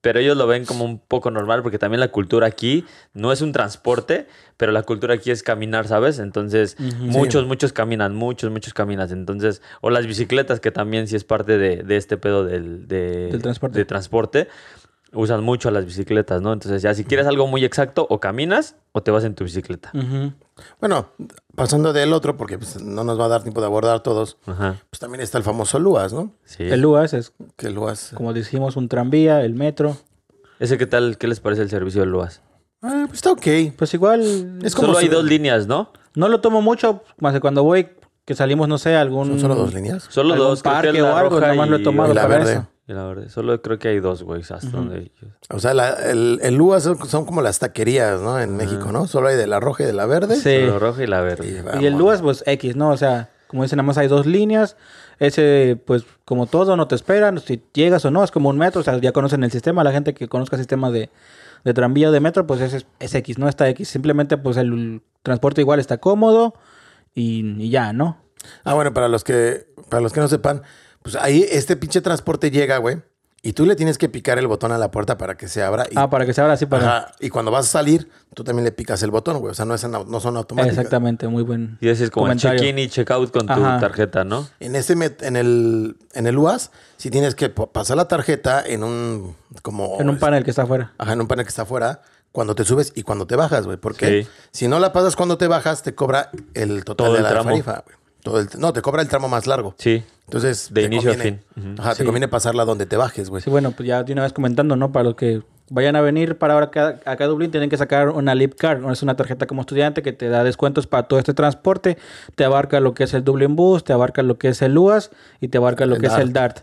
[0.00, 3.40] Pero ellos lo ven como un poco normal porque también la cultura aquí no es
[3.40, 4.26] un transporte,
[4.56, 6.18] pero la cultura aquí es caminar, ¿sabes?
[6.18, 9.08] Entonces, muchos, muchos caminan, muchos, muchos caminan.
[9.12, 13.28] Entonces, o las bicicletas, que también sí es parte de, de este pedo del, de-
[13.28, 13.78] Del transporte.
[13.78, 14.48] de transporte,
[15.12, 16.52] usan mucho las bicicletas, ¿no?
[16.52, 19.92] Entonces, ya si quieres algo muy exacto, o caminas o te vas en tu bicicleta.
[20.80, 21.08] Bueno,
[21.54, 24.76] pasando del otro, porque pues, no nos va a dar tiempo de abordar todos, Ajá,
[24.90, 26.32] pues también está el famoso LUAS, ¿no?
[26.44, 26.64] sí.
[26.64, 28.12] El UAS es, Que LUAS...
[28.14, 29.96] como decimos, un tranvía, el metro.
[30.58, 31.18] ¿Ese qué tal?
[31.18, 32.40] ¿Qué les parece el servicio del LUAS?
[32.82, 33.74] Ah, pues está ok.
[33.76, 35.90] Pues igual, Es como Solo hay dos líneas, ¿no?
[36.14, 37.88] no lo tomo mucho, más que cuando voy,
[38.24, 39.26] que salimos, no sé, algún...
[39.28, 40.06] Son solo dos líneas.
[40.08, 42.14] Solo algún dos, creo que parque o algo, roja nomás lo he y- tomado y
[42.14, 42.52] la para verde.
[42.52, 42.66] eso.
[42.88, 45.90] Y la verdad, solo creo que hay dos, güey, hasta donde yo- O sea, la-
[46.10, 48.38] el, el LUAS son, son como las taquerías, ¿no?
[48.40, 49.06] En México, ¿no?
[49.06, 50.36] Solo hay de la roja y de la verde.
[50.36, 50.66] Sí.
[50.66, 51.48] La roja y la verde.
[51.78, 51.94] Y Y el.
[51.94, 52.90] LUAS, pues X, ¿no?
[52.90, 54.76] O sea, como dicen, nada más hay dos líneas.
[55.20, 57.38] Ese, pues, como todo, no te esperan.
[57.38, 58.80] Si llegas o no, es como un metro.
[58.80, 59.84] O sea, ya conocen el sistema.
[59.84, 61.08] La gente que conozca el sistema de,
[61.64, 63.88] de tranvía o de metro, pues ese es, es X, no está X.
[63.88, 66.54] Simplemente, pues, el transporte igual está cómodo
[67.14, 68.18] y, y ya, ¿no?
[68.64, 70.62] Ah, bueno, para los que, para los que no sepan,
[71.02, 73.00] pues ahí este pinche transporte llega, güey.
[73.44, 75.84] Y tú le tienes que picar el botón a la puerta para que se abra.
[75.90, 76.98] Y, Ah, para que se abra así para...
[76.98, 79.50] Ajá, y cuando vas a salir, tú también le picas el botón, güey.
[79.50, 80.78] O sea, no, es no son automáticas.
[80.78, 82.60] Exactamente, muy buen Y ese es como el comentario.
[82.60, 84.46] check-in y check-out con tu tarjeta, ¿no?
[84.60, 88.84] En ese met- en el en el UAS, si tienes que pasar la tarjeta en
[88.84, 90.92] un como En un panel que está afuera.
[90.98, 92.00] Ajá, en un panel que está afuera
[92.32, 93.76] cuando te subes y cuando te bajas, güey.
[93.76, 94.28] Porque Sí.
[94.50, 97.30] si no la pasas cuando te bajas, te cobra el total Todo de el la
[97.30, 97.50] tramo.
[97.50, 97.96] tarifa, güey.
[98.22, 99.74] Todo el- no, te cobra el tramo más largo.
[99.78, 100.02] Sí.
[100.26, 101.72] Entonces, De inicio a conviene- fin.
[101.74, 101.82] Ujú.
[101.82, 103.42] Ajá, te conviene pasarla donde te bajes, güey.
[103.42, 104.92] Sí, bueno, pues ya de una vez comentando, ¿no?
[104.92, 108.10] Para los que vayan a venir para ahora acá, acá a Dublín, tienen que sacar
[108.10, 108.80] una Lip Card.
[108.80, 108.92] ¿no?
[108.92, 111.98] Es una tarjeta como estudiante que te da descuentos para todo este transporte.
[112.36, 115.10] Te abarca lo que es el Dublin Bus, te abarca lo que es el UAS
[115.40, 116.60] y te abarca lo El que es el DART.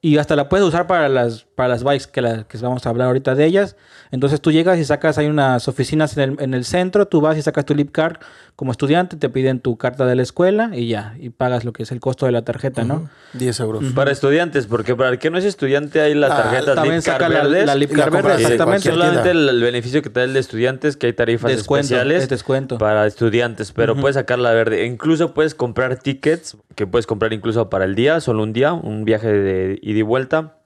[0.00, 2.90] Y hasta la puedes usar para las, para las bikes, que, la- que vamos a
[2.90, 3.76] hablar ahorita de ellas.
[4.10, 7.36] Entonces tú llegas y sacas, hay unas oficinas en el, en el centro, tú vas
[7.36, 8.16] y sacas tu Lip Card
[8.58, 11.84] como estudiante, te piden tu carta de la escuela y ya, y pagas lo que
[11.84, 13.08] es el costo de la tarjeta, ¿no?
[13.34, 13.84] 10 euros.
[13.94, 17.04] Para estudiantes, porque para el que no es estudiante hay las Ah, tarjetas También Lip
[17.04, 18.90] Card saca la, la Lip Card verde, exactamente.
[18.90, 22.24] Solamente el, el beneficio que te da el de estudiantes que hay tarifas Descuento, especiales
[22.24, 22.78] es descuento.
[22.78, 24.82] para estudiantes, pero puedes sacar la verde.
[24.82, 28.72] E incluso puedes comprar tickets que puedes comprar incluso para el día, solo un día,
[28.72, 30.57] un viaje de ida y vuelta.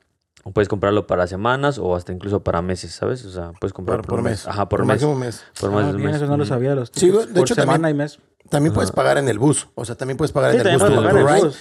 [0.44, 3.24] O puedes comprarlo para semanas o hasta incluso para meses, ¿sabes?
[3.24, 4.32] O sea, puedes comprar Por, por, por mes.
[4.44, 4.48] mes.
[4.48, 4.88] Ajá, por, mes.
[4.88, 5.44] máximo mes.
[5.60, 6.16] Por más Ah, de un bien, mes.
[6.16, 6.74] eso no lo sabía.
[6.74, 8.18] Los Sí, de por hecho, semana también- y mes.
[8.48, 9.68] También puedes pagar en el bus.
[9.76, 10.82] O sea, también puedes pagar Sí, en el bus.
[10.90, 11.44] pagar en el ride.
[11.44, 11.58] bus.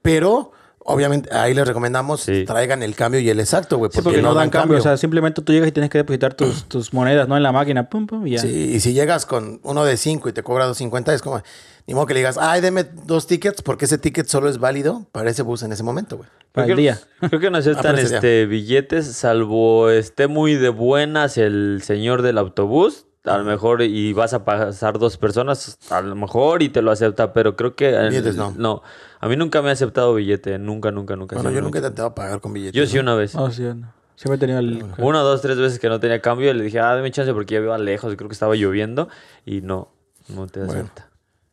[0.00, 2.44] Pero, obviamente, ahí les recomendamos Sí.
[2.44, 3.90] traigan el cambio y el exacto, güey.
[3.92, 4.78] Sí, porque no dan cambio.
[4.78, 7.36] O sea, simplemente tú llegas y tienes que depositar tus, tus monedas, ¿no?
[7.36, 8.38] En la máquina, pum, pum, y ya.
[8.40, 11.42] Sí, y si llegas con uno de 5 y te cobra 2.50, es como,
[11.86, 15.06] ni modo que le digas, ay, deme dos tickets, porque ese ticket solo es válido
[15.12, 16.28] para ese bus en ese momento, güey.
[16.52, 17.00] Para Creo el que- día.
[17.28, 23.06] Creo que no aceptan este billetes, salvo esté muy de buenas el señor del autobús.
[23.24, 26.90] A lo mejor, y vas a pasar dos personas, a lo mejor, y te lo
[26.90, 27.90] acepta, pero creo que.
[28.08, 28.54] Billetes no.
[28.56, 28.82] No,
[29.20, 31.36] a mí nunca me ha aceptado billete, nunca, nunca, nunca.
[31.36, 32.72] Bueno, yo nunca he intentado pagar con billetes.
[32.80, 33.34] Yo sí una vez.
[33.34, 33.92] Oh, sí, no.
[34.16, 34.84] Siempre he tenido el...
[34.98, 37.54] Una, dos, tres veces que no tenía cambio, y le dije, ah, dame chance porque
[37.54, 39.08] ya iba lejos, y creo que estaba lloviendo,
[39.46, 39.92] y no,
[40.28, 40.72] no te Bueno.
[40.82, 41.10] acepta.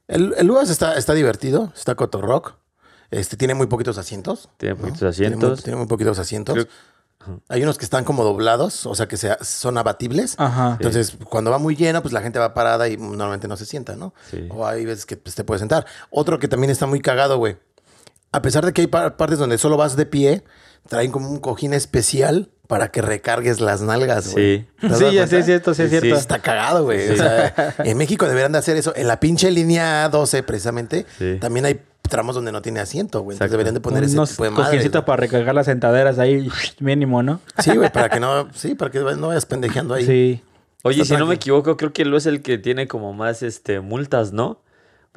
[0.08, 2.56] El, el UAS está, está divertido, está cotorrock.
[3.12, 4.50] Este, tiene muy poquitos asientos.
[4.58, 4.82] Tiene ¿no?
[4.82, 5.64] poquitos Tiene muy- asientos.
[5.64, 6.54] Tiene muy, poquitos asientos.
[6.56, 6.68] Creo-
[7.50, 10.36] Hay unos que están como doblados, o sea que se- son abatibles.
[10.38, 10.74] Ajá.
[10.80, 13.96] Entonces, cuando va muy lleno, pues la gente va parada y normalmente no se sienta,
[13.96, 14.14] ¿no?
[14.32, 14.48] Sí.
[14.50, 15.86] O hay veces que pues, te puedes sentar.
[16.10, 17.58] Otro que también está muy cagado, güey.
[18.32, 20.44] A pesar de que hay par- partes donde solo vas de pie,
[20.90, 24.60] traen como un cojín especial para que recargues las nalgas, güey.
[24.60, 24.66] Sí.
[24.82, 25.38] ¿Te has Sí, cuenta?
[25.38, 26.02] es cierto, sí es Sí, sí.
[26.02, 26.20] cierto.
[26.20, 27.10] Está cagado, güey.
[27.10, 28.94] O sea, en México deberían de hacer eso.
[28.96, 31.38] En la pinche línea 12, precisamente, Sí.
[31.40, 33.36] también hay tramos donde no tiene asiento, güey.
[33.36, 36.50] Entonces deberían de poner ese Unos tipo de madres, para recargar las sentaderas ahí,
[36.80, 37.42] mínimo, ¿no?
[37.60, 40.06] Sí, güey, para que no, sí, para que no vayas pendejeando ahí.
[40.06, 40.44] Sí.
[40.84, 43.44] Oye, Está si no me equivoco, creo que Lu es el que tiene como más
[43.44, 44.62] este multas, ¿no?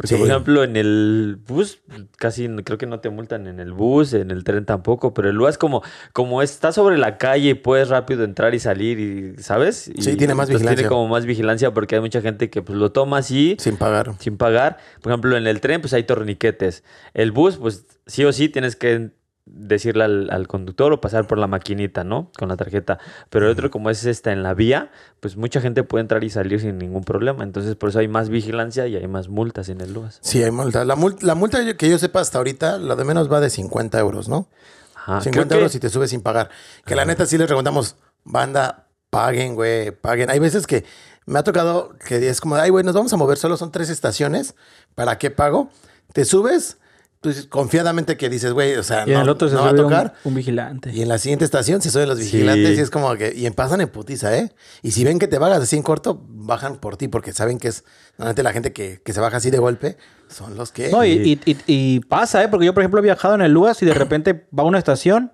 [0.00, 0.18] Porque, Sí.
[0.18, 1.80] por ejemplo, en el bus,
[2.16, 5.36] casi creo que no te multan en el bus, en el tren tampoco, pero el
[5.36, 5.82] LUA es como,
[6.14, 9.88] como está sobre la calle y puedes rápido entrar y salir, y ¿sabes?
[9.94, 10.74] Y Sí, tiene más vigilancia.
[10.76, 14.14] Tiene como más vigilancia porque hay mucha gente que pues, lo toma así, Sin pagar.
[14.20, 14.78] sin pagar.
[15.02, 16.82] Por ejemplo, en el tren, pues hay torniquetes.
[17.12, 19.10] El bus, pues sí o sí tienes que
[19.52, 22.30] decirle al, al conductor o pasar por la maquinita, ¿no?
[22.38, 22.98] Con la tarjeta.
[23.30, 26.30] Pero el otro, como es esta en la vía, pues mucha gente puede entrar y
[26.30, 27.42] salir sin ningún problema.
[27.44, 30.18] Entonces, por eso hay más vigilancia y hay más multas en el LUAS.
[30.22, 30.84] Sí, hay multa.
[30.84, 33.98] La, mul- la multa que yo sepa hasta ahorita, lo de menos va de 50
[33.98, 34.48] euros, ¿no?
[34.94, 35.20] Ajá.
[35.20, 36.50] 50 Creo que- euros si te subes sin pagar.
[36.84, 40.30] Que la neta sí les preguntamos, banda, paguen, güey, paguen.
[40.30, 40.84] Hay veces que
[41.26, 43.88] me ha tocado que es como, ay, güey, nos vamos a mover, solo son tres
[43.90, 44.54] estaciones,
[44.94, 45.70] ¿para qué pago?
[46.12, 46.78] Te subes,
[47.20, 49.70] pues confiadamente que dices, güey, o sea, Y no, el otro se no va a
[49.72, 50.14] un, tocar.
[50.24, 50.90] un vigilante.
[50.92, 52.74] Y en la siguiente estación se suben los vigilantes Sí.
[52.76, 54.52] y es como que, y pasan en putiza, ¿eh?
[54.82, 57.68] Y si ven que te bajas así en corto, bajan por ti porque saben que
[57.68, 57.84] es,
[58.16, 60.90] normalmente la gente que, que se baja así de golpe son los que...
[60.90, 62.48] No, y, y- y- y pasa, ¿eh?
[62.48, 64.78] Porque yo, por ejemplo, he viajado en el LUAS y de repente va a una
[64.78, 65.30] estación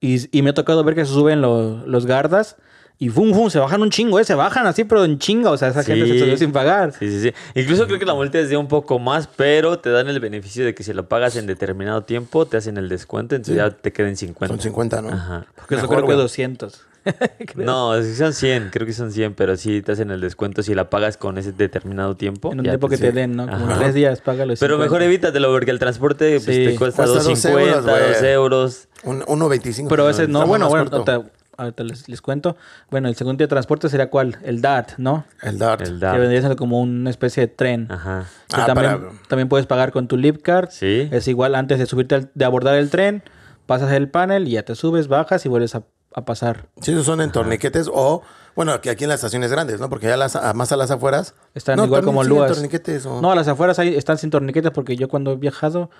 [0.00, 2.56] y, y me ha tocado ver que se suben los, los gardas
[2.98, 3.50] y ¡fum, fum!
[3.50, 4.24] Se bajan un chingo, ¿eh?
[4.24, 5.50] Se bajan así, pero en chinga.
[5.50, 6.92] O sea, esa gente se subió sin pagar.
[6.98, 7.32] Sí, sí, sí.
[7.54, 10.64] Incluso creo que la multa es de un poco más, pero te dan el beneficio
[10.64, 13.58] de que si lo pagas en determinado tiempo, te hacen el descuento, entonces Sí.
[13.58, 14.54] ya te queden 50.
[14.54, 15.08] Son 50, ¿no?
[15.10, 15.46] Ajá.
[15.56, 16.24] Porque eso Mejor, creo que güey.
[16.24, 16.80] 200.
[17.54, 20.74] No, sí son 100, creo que son 100, pero sí te hacen el descuento si
[20.74, 22.50] la pagas con ese determinado tiempo.
[22.52, 23.02] En un tiempo que sí.
[23.02, 23.46] te den, ¿no?
[23.46, 23.78] Como Ajá.
[23.78, 24.54] tres días, págalo.
[24.58, 26.64] Pero mejor evítatelo porque el transporte pues, Sí.
[26.64, 28.30] te cuesta Cuesta dos 2.50, euros, 2 güey.
[28.32, 28.88] euros.
[29.04, 29.86] Un 1.25.
[29.88, 31.12] Pero pues, ese no, está bueno, bueno, corto.
[31.12, 32.56] ahorita, ahorita les, les cuento.
[32.90, 34.38] Bueno, el segundo día de transporte sería cuál?
[34.42, 35.24] El DART, ¿no?
[35.42, 35.80] El Dart.
[35.82, 36.18] El Que DART.
[36.20, 37.86] vendría siendo como una especie de tren.
[37.90, 38.26] Ajá.
[38.48, 40.68] Que Ah, también, para- también puedes pagar con tu Lip Card.
[40.70, 41.08] Sí.
[41.12, 43.22] Es igual antes de subirte, al- de abordar el tren,
[43.66, 45.82] pasas el panel y ya te subes, bajas y vuelves a,
[46.14, 46.66] a pasar.
[46.80, 48.22] Sí, esos son en torniquetes o,
[48.54, 49.88] bueno, que aquí en las estaciones grandes, ¿no?
[49.90, 51.34] Porque ya las, más a las afueras.
[51.54, 52.52] Están No, igual como Luas.
[52.52, 55.90] torniquetes o- No, a las afueras hay- están sin torniquetes porque yo cuando he viajado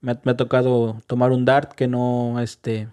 [0.00, 2.88] me ha, me ha tocado tomar un Dart que no, este,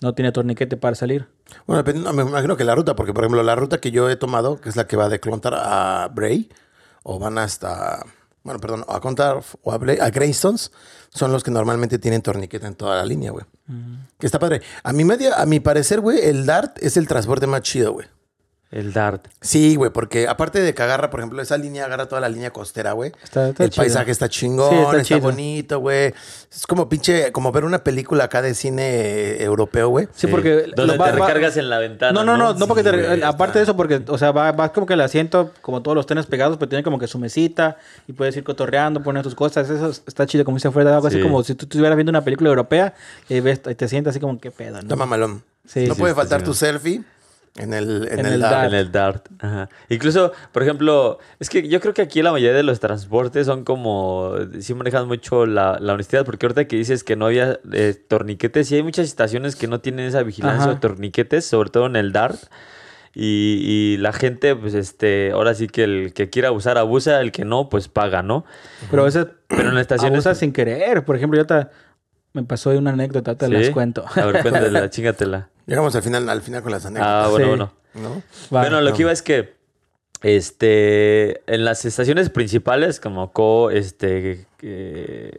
[0.00, 1.28] no tiene torniquete para salir.
[1.66, 4.16] Bueno, dependiendo, me imagino que la ruta, porque por ejemplo, la ruta que yo he
[4.16, 6.50] tomado, que es la que va de Clontar a Bray,
[7.02, 8.04] o van hasta,
[8.42, 10.72] bueno, perdón, a Clontarf o a, Bray, a Greystones,
[11.10, 13.44] son los que normalmente tienen torniquete en toda la línea, güey.
[14.18, 14.62] Que está padre.
[14.82, 18.06] A mi media, a mi parecer, güey, el Dart es el transporte más chido, güey.
[18.72, 19.28] El DART.
[19.40, 22.50] Sí, güey, porque aparte de que agarra, por ejemplo, esa línea agarra toda la línea
[22.52, 23.12] costera, güey.
[23.22, 23.82] Está- está el chido.
[23.82, 26.12] paisaje está chingón, Sí, está bonito, güey.
[26.52, 30.08] Es como pinche, como ver una película acá de cine europeo, güey.
[30.14, 30.66] Sí, porque...
[30.74, 32.12] Donde lo va- te va- recargas en la ventana.
[32.12, 34.50] No, no, no, no, porque te- güey, aparte está- de eso, porque, o sea, va,
[34.52, 37.18] va como que el asiento, como todos los trenes pegados, pero tiene como que su
[37.20, 37.76] mesita
[38.08, 39.70] y puedes ir cotorreando, poner tus cosas.
[39.70, 41.22] Eso está chido, como si fuera algo así Sí.
[41.22, 42.94] como si tú estuvieras viendo una película europea
[43.28, 44.80] y ves, y te sientes así como que pedo, ¿no?
[44.80, 45.44] Está mamalón.
[45.66, 46.52] Sí, no sí, puede faltar chido.
[46.52, 47.02] tu selfie
[47.58, 48.52] en el, en En el, el Dart.
[48.54, 48.72] Dart.
[48.72, 49.26] En el DART.
[49.40, 49.68] Ajá.
[49.88, 53.64] Incluso, por ejemplo, es que yo creo que aquí la mayoría de los transportes son
[53.64, 54.34] como.
[54.60, 58.68] Sí manejan mucho la, la honestidad, porque ahorita que dices que no había eh, torniquetes,
[58.68, 60.74] sí hay muchas estaciones que no tienen esa vigilancia Ajá.
[60.74, 62.36] de torniquetes, sobre todo en el DART.
[63.18, 67.32] Y, y la gente, pues, este, ahora sí que el que quiera abusar, abusa, el
[67.32, 68.44] que no, pues paga, ¿no?
[68.90, 71.02] Pero a veces Pero en la estación es- abusas sin querer.
[71.04, 71.66] Por ejemplo, yo te,
[72.36, 73.52] me pasó una anécdota, te ¿Sí?
[73.52, 74.04] las cuento.
[74.14, 75.48] A ver, cuéntala, chingatela.
[75.66, 77.26] Llegamos al final, al final con las anécdotas.
[77.26, 77.48] Ah, bueno, Sí.
[77.48, 77.72] bueno.
[77.94, 78.22] ¿no?
[78.54, 78.60] Va.
[78.60, 79.56] bueno, lo que iba es que
[80.22, 85.38] Este, en las estaciones principales, como Co, este, eh,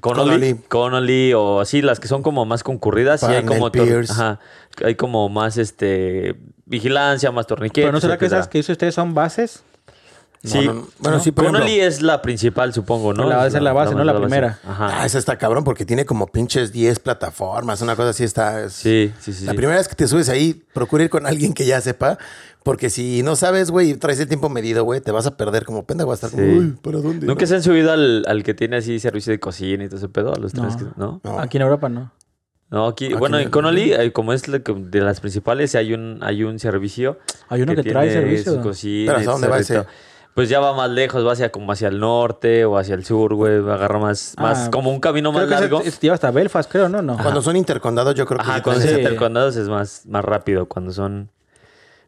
[0.00, 0.54] Connolly, Connolly.
[0.68, 4.12] Connolly o así, las que son como más concurridas, sí hay como, tor- Pierce.
[4.12, 4.38] ajá,
[4.84, 7.84] hay como más este vigilancia, más torniquetes.
[7.84, 8.40] Pero no será que etcétera.
[8.40, 9.62] esas que dice ustedes son bases.
[10.42, 10.64] Sí.
[10.66, 13.28] No, no, bueno, sí, por Connolly es la principal, supongo, ¿no?
[13.28, 14.58] La base es la base, no la primera.
[14.66, 15.02] Ajá.
[15.02, 18.64] Ah, esa está cabrón porque tiene como pinches 10 plataformas, una cosa así está.
[18.64, 19.44] es- Sí, sí, sí.
[19.44, 19.56] La sí.
[19.58, 22.16] primera vez que te subes ahí, procura ir con alguien que ya sepa,
[22.62, 25.66] porque si no sabes, güey, y traes el tiempo medido, güey, te vas a perder
[25.66, 26.58] como pendejo, vas a estar como, Sí.
[26.58, 27.26] uy, ¿para dónde?
[27.26, 30.08] ¿Nunca se han subido al, al que tiene así servicio de cocina y todo ese
[30.08, 30.32] pedo?
[30.34, 30.62] A los No.
[30.62, 31.20] tres que- ¿no?
[31.22, 31.38] No.
[31.38, 32.12] Aquí en Europa no.
[32.70, 33.42] No, aquí, Aquí bueno, no.
[33.42, 37.18] en Connolly, eh, como es la que- de las principales, hay un, hay un servicio.
[37.48, 38.54] Hay uno que, trae tiene servicio.
[38.54, 39.06] Su cocina.
[39.12, 39.84] Pero, ¿hasta dónde va ese?
[40.34, 43.34] Pues ya va más lejos, va hacia como hacia el norte o hacia el sur,
[43.34, 43.56] güey.
[43.58, 45.82] Agarra más, más Ah, como un camino más Creo que largo.
[45.82, 47.02] se, se lleva hasta Belfast, creo, ¿no?
[47.02, 47.16] No.
[47.18, 48.96] Cuando son intercondados, yo creo que Ajá, cuando son Sí.
[48.96, 50.66] intercondados es más, más rápido.
[50.66, 51.30] Cuando son.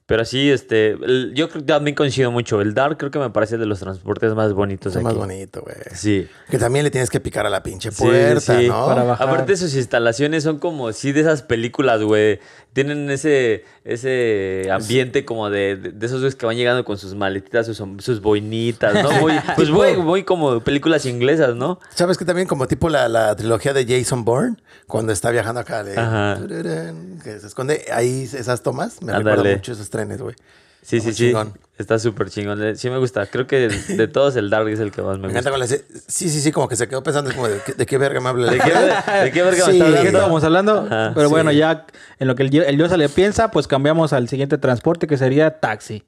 [0.06, 0.90] Pero sí, este.
[0.90, 2.60] el- yo creo que también coincido mucho.
[2.60, 5.76] El Dark creo que me parece de los transportes más bonitos Es más bonito, güey.
[5.94, 6.26] Sí.
[6.50, 8.86] Que también le tienes que picar a la pinche Sí, puerta, sí, ¿no?
[8.86, 9.28] para bajar.
[9.28, 12.40] Aparte sus instalaciones son como sí de esas películas, güey.
[12.72, 17.14] Tienen ese ese ambiente como de, de, de esos güeyes que van llegando con sus
[17.14, 19.10] maletitas, sus, sus boinitas, ¿no?
[19.20, 21.78] Muy, pues muy, muy como películas inglesas, ¿no?
[21.94, 24.56] ¿Sabes que también como tipo la, la trilogía de Jason Bourne?
[24.86, 25.84] Cuando está viajando acá,
[26.38, 29.00] tururán, que se esconde ahí esas tomas.
[29.02, 29.30] Me Ándale.
[29.36, 30.34] recuerdan mucho esos trenes, güey.
[30.84, 31.32] Sí, sí, sí.
[31.78, 32.76] Está súper chingón.
[32.76, 33.26] Sí me gusta.
[33.26, 35.76] Creo que de, todos el Dark es el que más me Me encanta gusta.
[35.76, 36.00] con la...
[36.08, 38.28] Sí, sí, sí, como que se quedó pensando, como, ¿de qué, de qué verga me
[38.30, 38.50] habla?
[38.50, 38.72] ¿De qué,
[39.24, 39.78] de qué verga me Sí.
[39.78, 40.08] está ¿De qué hablando?
[40.18, 40.80] estábamos hablando?
[40.90, 41.30] Ajá, Pero sí.
[41.32, 41.86] bueno, ya
[42.18, 45.16] en lo que el, yo- el Yosa le piensa, pues cambiamos al siguiente transporte que
[45.16, 46.02] sería taxi.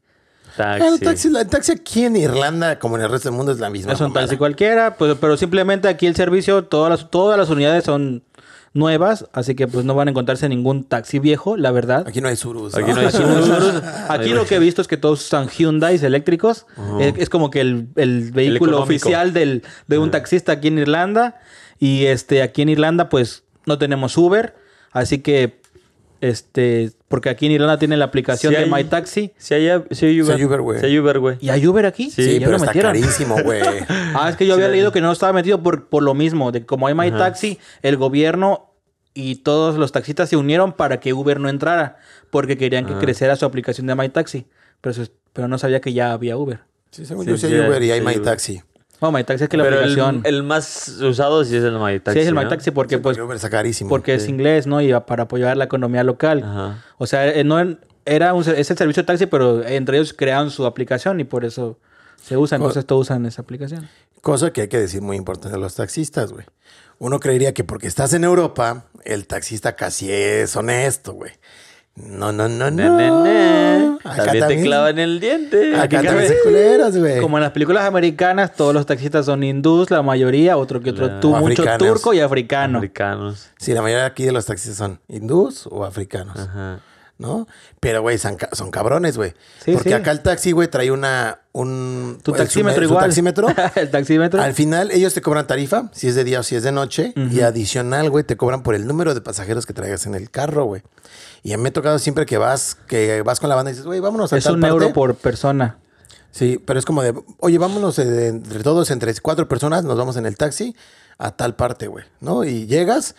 [0.57, 0.87] Taxi.
[0.87, 3.59] el taxi, la- el taxi aquí en Irlanda, como en el resto del mundo, es
[3.61, 3.93] la misma.
[3.93, 4.27] es un mamada.
[4.27, 8.23] taxi cualquiera, pues, pero simplemente aquí el servicio, todas las, todas las unidades son
[8.75, 12.07] nuevas, así que pues no van a encontrarse ningún taxi viejo, la verdad.
[12.07, 12.75] Aquí no hay surus.
[12.75, 13.83] Aquí no hay Aquí, Surus.
[14.09, 16.67] aquí lo que he visto es que todos usan Hyundai eléctricos.
[17.01, 21.41] es, es como que el, el vehículo oficial del, de un taxista aquí en Irlanda.
[21.79, 24.55] Y este aquí en Irlanda, pues, no tenemos Uber.
[24.91, 25.61] Así que,
[26.29, 29.33] este, porque aquí en Irlanda tienen la aplicación Sí de hay- My Taxi.
[29.37, 30.35] Sí hay, sí hay Uber.
[30.37, 30.81] Sí hay Uber, güey.
[30.81, 31.37] Sí hay Uber, güey.
[31.41, 32.11] ¿Y hay Uber aquí?
[32.11, 32.93] Sí, Sí, ya pero lo está metieron.
[32.93, 33.61] carísimo, güey.
[34.15, 36.65] Ah, es que yo había leído que no estaba metido por, por lo mismo, de
[36.65, 37.19] como hay My Ajá.
[37.19, 38.71] Taxi, el gobierno
[39.13, 41.99] y todos los taxistas se unieron para que Uber no entrara,
[42.31, 42.99] porque querían que Ah.
[42.99, 44.47] creciera su aplicación de My Taxi.
[44.81, 46.61] Pero, pero no sabía que ya había Uber.
[46.91, 48.23] Sí, según Sí, yo sí hay Uber y hay My Uber.
[48.23, 48.63] Taxi.
[49.01, 50.23] Taxi es que la Pero aplicación.
[50.25, 52.19] el más usado sí es el My Taxi.
[52.21, 52.49] sí, es el My ¿no?
[52.49, 53.97] Taxi porque, Sí, pues, porque carísimo.
[54.07, 54.81] es inglés, ¿no?
[54.81, 56.43] Y para apoyar la economía local.
[56.43, 56.85] Ajá.
[56.99, 57.59] O sea, eh, no
[58.07, 61.45] era un, es el servicio de taxi, pero entre ellos crearon su aplicación y por
[61.45, 61.79] eso
[62.23, 62.57] se usa.
[62.57, 63.89] Entonces todos usan esa aplicación.
[64.23, 66.47] Cosa que hay que decir muy importante a los taxistas, güey.
[66.99, 71.33] Uno creería que porque estás en Europa, el taxista casi es honesto, güey.
[71.97, 73.99] No, no, no, no.
[74.05, 75.77] Acá También te también- clavan el diente.
[75.77, 77.21] Acá también se culeras, güey.
[77.21, 81.21] Como en las películas americanas, todos los taxistas son hindús, la mayoría, otro que otro,
[81.21, 81.79] tú, mucho Africanos.
[81.89, 82.79] turco y africano.
[82.79, 83.51] Americanos.
[83.59, 86.81] Sí, la mayoría aquí de los taxistas son hindús o africanos, Ajá.
[87.17, 87.47] ¿no?
[87.79, 89.33] Pero, güey, son, son cabrones, güey.
[89.65, 89.95] Sí, Porque sí.
[89.95, 91.39] acá el taxi, güey, trae una...
[91.53, 93.05] Un, Tu taxímetro su- su igual.
[93.05, 93.47] taxímetro.
[93.77, 94.43] el taxímetro.
[94.43, 97.13] Al final, ellos te cobran tarifa, si es de día o si es de noche.
[97.31, 100.65] Y adicional, güey, te cobran por el número de pasajeros que traigas en el carro,
[100.65, 100.83] güey.
[101.45, 103.75] Y a mí me ha tocado siempre que vas, que vas con la banda y
[103.75, 104.73] dices, güey, vámonos a es tal un parte".
[104.73, 105.77] euro por persona.
[106.33, 110.17] Sí, pero es como de, oye, vámonos eh, entre todos, entre cuatro personas, nos vamos
[110.17, 110.75] en el taxi
[111.19, 112.43] a tal parte, güey, ¿no?
[112.43, 113.15] Y llegas,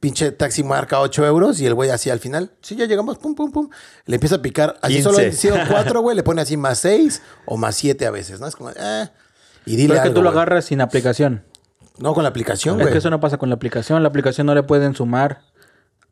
[0.00, 3.36] pinche taxi marca 8 euros y el güey así al final, sí, ya llegamos, pum,
[3.36, 3.68] pum, pum,
[4.06, 5.02] le empieza a picar, así 15.
[5.10, 8.40] solo han sido cuatro, güey, le pone así más 6 o más 7 a veces,
[8.40, 8.48] ¿no?
[8.48, 9.08] Es como, eh,
[9.66, 10.38] y dile Pero es que algo, tú lo güey.
[10.42, 11.44] agarras sin aplicación.
[11.98, 12.92] No, con la aplicación, Es güey.
[12.92, 14.02] que eso no pasa con la aplicación.
[14.02, 15.40] La aplicación no le pueden sumar.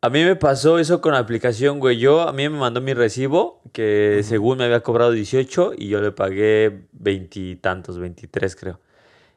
[0.05, 1.97] A mí me pasó eso con la aplicación, güey.
[1.97, 5.99] Yo, a mí me mandó mi recibo, que según me había cobrado 18 y yo
[5.99, 8.79] le pagué veintitantos, 23 creo.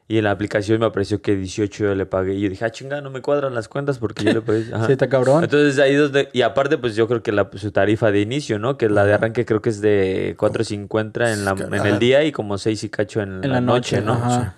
[0.07, 2.35] Y en la aplicación me apareció que 18 yo le pagué.
[2.35, 4.65] Y yo dije, ah, chinga, no me cuadran las cuentas porque yo le pagué.
[4.85, 5.43] Sí, está cabrón.
[5.43, 6.29] Entonces ahí donde...
[6.33, 8.77] Y aparte, pues yo creo que la, su tarifa de inicio, ¿no?
[8.77, 12.31] Que la de arranque creo que es de 4.50 en, la, en el día y
[12.31, 14.13] como 6 y cacho en, En la, la noche, noche, ¿no?
[14.13, 14.55] ajá.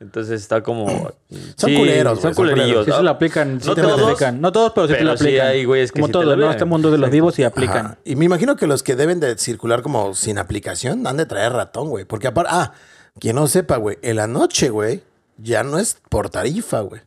[0.00, 0.86] Entonces está como...
[1.56, 2.86] Son culeros, Son güey, son culerillos.
[2.86, 4.40] Sí se lo aplican, sí No te lo todos, aplican.
[4.40, 5.46] No todos, pero sí te pero lo sí aplican.
[5.46, 6.50] hay güeyes que Como sí te todo, lo ¿no?
[6.50, 7.86] Este mundo de los vivos y aplican.
[7.86, 7.98] Ajá.
[8.04, 11.52] Y me imagino que los que deben de circular como sin aplicación han de traer
[11.52, 12.06] ratón, güey.
[12.06, 12.72] Porque aparte, ah,
[13.18, 15.02] quien no sepa, güey, en la noche, güey,
[15.36, 17.02] ya no es por tarifa, güey.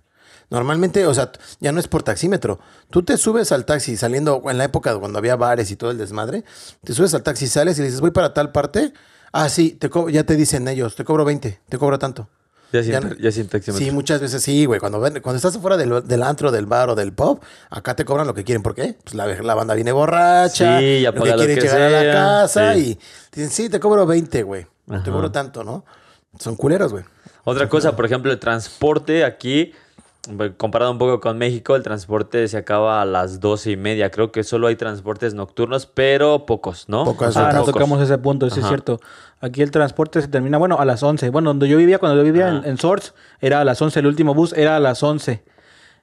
[0.52, 2.60] Normalmente, o sea, ya no es por taxímetro.
[2.92, 5.98] Tú te subes al taxi saliendo, en la época cuando había bares y todo el
[5.98, 6.44] desmadre,
[6.84, 8.94] te subes al taxi, sales y le dices, voy para tal parte.
[9.32, 12.30] Ah, sí, te ya te dicen ellos, te cobro 20, te cobro tanto.
[12.74, 13.50] Ya sin, Ya sin.
[13.78, 14.80] Sí, muchas veces sí, güey.
[14.80, 17.40] Cuando, ven- cuando estás afuera del, del antro, del bar o del pub,
[17.70, 18.64] acá te cobran lo que quieren.
[18.64, 18.98] ¿Por qué?
[19.04, 20.80] Pues la, la banda viene borracha.
[20.80, 22.80] Sí, ya lo que lo quieren que llegar a la casa sí.
[22.80, 23.00] y
[23.36, 24.66] dicen, sí, te cobro 20, güey.
[24.88, 25.86] no te cobro tanto, ¿no?
[26.40, 27.06] Son culeros, güey.
[27.46, 29.74] Otra cosa, por ejemplo, el transporte aquí,
[30.58, 34.10] comparado un poco con México, el transporte se acaba a las doce y media.
[34.10, 37.04] Creo que solo hay transportes nocturnos, pero pocos, ¿no?
[37.04, 39.00] Pocos, Ah, no tocamos ese punto, eso es cierto.
[39.42, 41.30] Aquí el transporte se termina, bueno, a las 11.
[41.30, 43.12] Bueno, donde yo vivía, cuando yo vivía en, en Source,
[43.42, 45.44] era a las 11, el último bus era a las 11.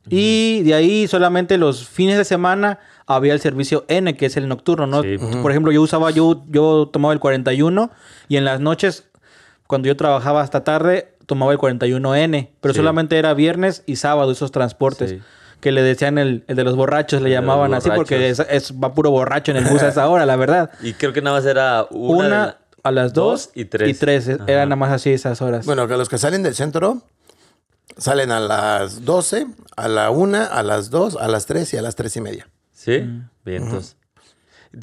[0.09, 4.49] Y de ahí solamente los fines de semana había el servicio N, que es el
[4.49, 5.03] nocturno, ¿no?
[5.03, 5.17] Sí.
[5.43, 7.91] Por ejemplo, yo usaba, yo, yo tomaba el 41
[8.29, 9.09] y en las noches,
[9.67, 12.79] cuando yo trabajaba hasta tarde, tomaba el 41N, pero Sí.
[12.81, 15.11] solamente era viernes y sábado esos transportes.
[15.11, 15.21] Sí.
[15.61, 18.93] Que le decían el, el de los borrachos, le El llamaban así, porque es, va
[18.95, 20.71] puro borracho en el bus a esa hora, la verdad.
[20.83, 23.89] Y creo que nada más era una, Una, la- a las dos, dos y tres.
[23.91, 24.29] Y tres.
[24.29, 24.45] Ajá.
[24.47, 25.67] Eran nada más así esas horas.
[25.67, 27.03] Bueno, que los que salen del centro
[27.97, 31.83] salen a las 12, a la 1, a las 2, a las 3 y a
[31.83, 32.49] las 3 y media.
[32.73, 33.29] Sí, Mm.
[33.45, 33.97] bien, entonces.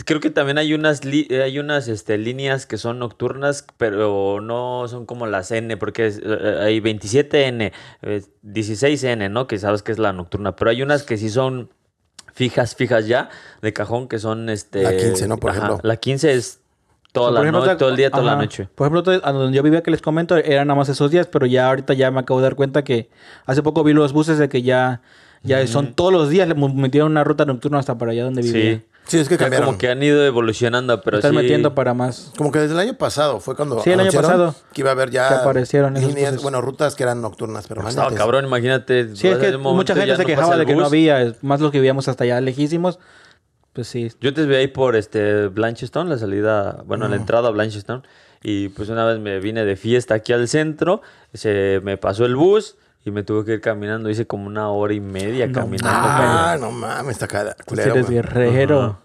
[0.05, 4.41] Creo que también hay unas li- eh, hay unas este, líneas que son nocturnas, pero
[4.41, 7.71] no son como las N, porque es, eh, hay 27N,
[8.01, 9.47] eh, 16N, ¿no?
[9.47, 11.69] Que sabes que es la nocturna, pero hay unas que sí son
[12.33, 13.29] fijas, fijas ya,
[13.61, 14.83] de cajón, que son este...
[14.83, 15.38] La 15, ¿no?
[15.38, 15.79] Por ajá, ejemplo.
[15.83, 16.59] La 15 es
[17.13, 18.67] toda O sea, la por ejemplo, noche, te- todo el día, toda la noche.
[18.75, 21.45] Por ejemplo, a donde yo vivía que les comento, eran nada más esos días, pero
[21.45, 23.09] ya ahorita ya me acabo de dar cuenta que
[23.45, 25.01] hace poco vi los buses de que ya,
[25.43, 28.75] ya son todos los días, le metieron una ruta nocturna hasta para allá donde vivía.
[28.75, 28.83] Sí.
[29.08, 29.68] Sí, es que cambiaron.
[29.68, 31.38] como que han ido evolucionando, pero Están sí...
[31.38, 32.32] metiendo para más.
[32.38, 34.93] Como que desde el año pasado fue cuando Sí, el año pasado que iba a
[34.93, 38.18] haber ya que aparecieron líneas, bueno, rutas que eran nocturnas Estaba permanentes.
[38.20, 39.16] cabrón, imagínate.
[39.16, 41.78] Sí, es que mucha gente se no quejaba de que no había, más los que
[41.80, 42.99] vivíamos hasta allá lejísimos.
[43.74, 44.12] Pues sí.
[44.22, 47.12] Yo te vi ahí por este Blanchestone, la salida, bueno, Mm.
[47.12, 48.01] la entrada a Blanchestone.
[48.43, 51.01] Y pues una vez me vine de fiesta aquí al centro,
[51.34, 52.76] se me pasó el bus
[53.08, 54.10] y me tuve que ir caminando.
[54.10, 55.89] Hice como una hora y media No caminando.
[55.91, 57.53] Ah, no mames, está cara.
[57.55, 58.82] Tú culero, eres guerrero.
[58.82, 58.99] Ajá.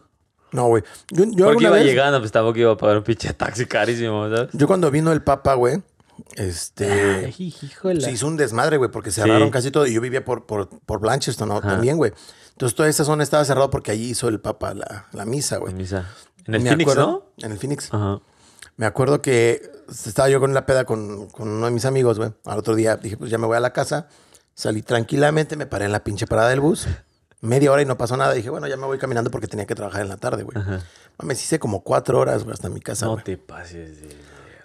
[0.52, 0.82] No, güey.
[1.10, 4.28] Yo, yo Porque iba vez- llegando, pues tampoco iba a pagar un pinche taxi carísimo,
[4.28, 4.50] ¿sabes?
[4.52, 5.82] Yo cuando vino el Papa, güey,
[6.36, 7.32] este...
[7.36, 7.54] Ay.
[8.00, 9.20] Se hizo un desmadre, güey, porque Sí.
[9.22, 9.86] cerraron casi todo.
[9.86, 11.60] Y yo vivía por, por, por Blancheston ¿no?
[11.60, 12.12] También, güey.
[12.50, 15.72] Entonces toda esa zona estaba cerrada porque allí hizo el Papa la, la misa, güey.
[15.72, 16.06] En misa.
[16.44, 17.92] En el Me Phoenix, acuerdo- En el Phoenix.
[17.92, 17.98] ¿no?
[17.98, 18.22] Ajá.
[18.76, 19.62] Me acuerdo que
[20.06, 22.32] estaba yo con la peda con, con uno de mis amigos, güey.
[22.44, 24.08] Al otro día dije, pues ya me voy a la casa.
[24.54, 26.86] Salí tranquilamente, me paré en la pinche parada del bus.
[27.40, 28.32] Media hora y no pasó nada.
[28.34, 30.56] Dije, bueno, ya me voy caminando porque tenía que trabajar en la tarde, güey.
[31.18, 33.24] Mames, hice como cuatro horas, güey, hasta mi casa, No güey.
[33.24, 34.16] te pases de...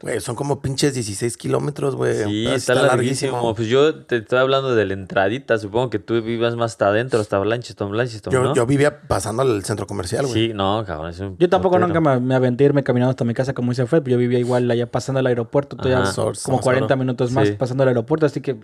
[0.02, 2.24] Güey, son como pinches 16 kilómetros, güey.
[2.24, 3.56] Sí, Está está, larguísimo.
[3.56, 5.58] Pues yo te estoy hablando de la entradita.
[5.58, 8.54] Supongo que tú vivas más hasta adentro, hasta Blanchestone, Blanchestone, Yo, ¿no?
[8.54, 10.50] yo vivía pasando al centro comercial, güey.
[10.50, 11.10] Sí, no, cabrón.
[11.10, 13.72] es un Yo tampoco nunca me, me aventé a irme caminando hasta mi casa como
[13.72, 14.04] dice Fred.
[14.06, 15.76] Yo vivía igual allá pasando el aeropuerto.
[15.78, 16.14] Todavía Ajá.
[16.16, 17.00] como Somos 40 cabrón.
[17.06, 17.54] minutos más Sí.
[17.56, 18.26] pasando el aeropuerto.
[18.28, 18.56] Así que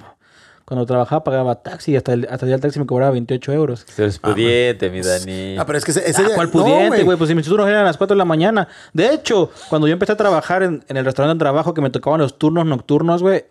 [0.66, 1.92] cuando trabajaba pagaba taxi.
[1.92, 3.86] y Hasta el, hasta el día del taxi me cobraba 28 euros.
[3.98, 5.58] Eres pudiente, mi Dani.
[5.58, 7.18] Ah, pero es que ese, ese Ah, día- ¿Cuál pudiente, güey?
[7.18, 8.68] pues si mis turnos eran a las 4 de la mañana.
[8.94, 11.90] De hecho, cuando yo empecé a trabajar en, en el restaurante de trabajo que me
[11.90, 13.46] tocaban los turnos nocturnos, güey.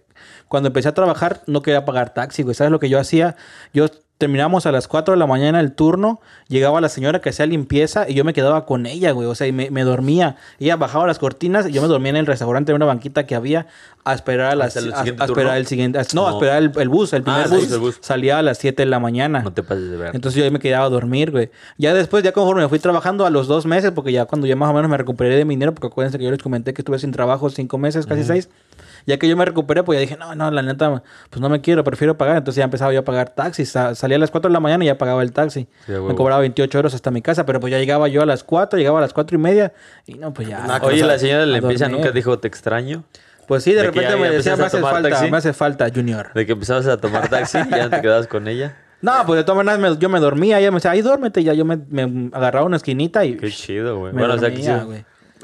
[0.49, 2.55] Cuando empecé a trabajar no quería pagar taxi, güey.
[2.55, 3.37] ¿Sabes lo que yo hacía?
[3.73, 3.87] Yo
[4.23, 8.09] terminamos a las 4 de la mañana el turno, llegaba la señora que hacía limpieza
[8.09, 9.27] y yo me quedaba con ella, güey.
[9.27, 10.37] O sea, y me, me dormía.
[10.61, 13.35] Ella bajaba las cortinas y yo me dormía en el restaurante en una banquita que
[13.35, 13.67] había
[14.05, 15.99] a esperar a las ¿Hasta el a- esperar el siguiente.
[15.99, 17.99] a- no, a esperar el, el bus, el primer Ah, sí, bus, el bus.
[18.01, 19.41] Salía a las 7 de la mañana.
[19.43, 20.15] No te pases de ver.
[20.15, 21.51] Entonces yo ahí me quedaba a dormir, güey.
[21.79, 24.55] Ya después, ya conforme me fui trabajando a los dos meses, porque ya cuando ya
[24.55, 26.83] más o menos me recuperé de mi dinero, porque acuérdense que yo les comenté que
[26.83, 28.49] estuve sin trabajo cinco meses, casi seis.
[29.07, 31.61] Ya que yo me recuperé, pues ya dije, no, no, la neta, pues no me
[31.61, 32.37] quiero, prefiero pagar.
[32.37, 33.71] Entonces ya empezaba yo a pagar taxis.
[33.71, 35.69] Sa- salía a las 4 de la mañana y ya pagaba el taxi.
[35.87, 38.45] Sí, me cobraba 28 euros hasta mi casa, pero pues ya llegaba yo a las
[38.45, 39.73] 4, llegaba a las 4 y media.
[40.07, 40.65] Y no, pues ya.
[40.81, 43.05] Que Oye, no la señora de limpieza nunca dijo te extraño.
[43.47, 45.31] Pues sí, de, repente me decía, me hace falta, taxi".
[45.31, 46.33] me hace falta, Junior.
[46.33, 48.77] De que empezabas a tomar taxi y ya no te quedabas con ella.
[49.01, 51.43] No, pues de todas maneras me- yo me dormía, ella me decía, ay, duérmete.
[51.43, 54.13] Ya yo me, me agarraba una esquinita y Qué chido, güey.
[54.13, 54.71] Bueno, o sea, que sí,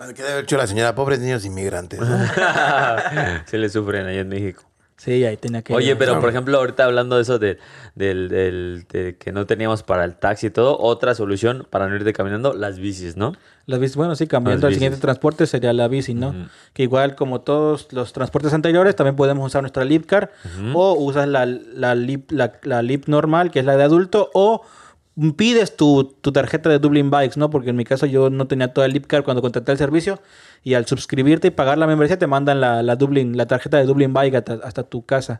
[0.06, 0.94] ¿Qué debe haber hecho la señora?
[0.94, 2.00] Pobres niños inmigrantes.
[2.00, 2.06] ¿no?
[3.46, 4.62] sí le sufren allá en México.
[4.96, 5.72] Sí, ahí tenía que...
[5.72, 7.58] Oye, pero por ejemplo, ahorita hablando de eso de,
[7.94, 11.94] del, del- de que no teníamos para el taxi y todo, otra solución para no
[11.94, 13.32] irte caminando, las bicis, ¿no?
[13.66, 16.34] Las bicis, bueno, sí, cambiando al siguiente transporte sería la bici, ¿no?
[16.72, 20.32] Que igual como todos los transportes anteriores, también podemos usar nuestra Lipcar
[20.74, 24.62] o usas la, la, Lip, la, la Lip normal, que es la de adulto, o
[25.36, 27.50] pides tu, tu tarjeta de Dublin Bikes, ¿no?
[27.50, 30.20] Porque en mi caso yo no tenía toda el Lipcar cuando contraté el servicio
[30.62, 33.84] y al suscribirte y pagar la membresía te mandan la, la Dublin, la tarjeta de
[33.84, 35.38] Dublin Bike hasta, hasta tu casa.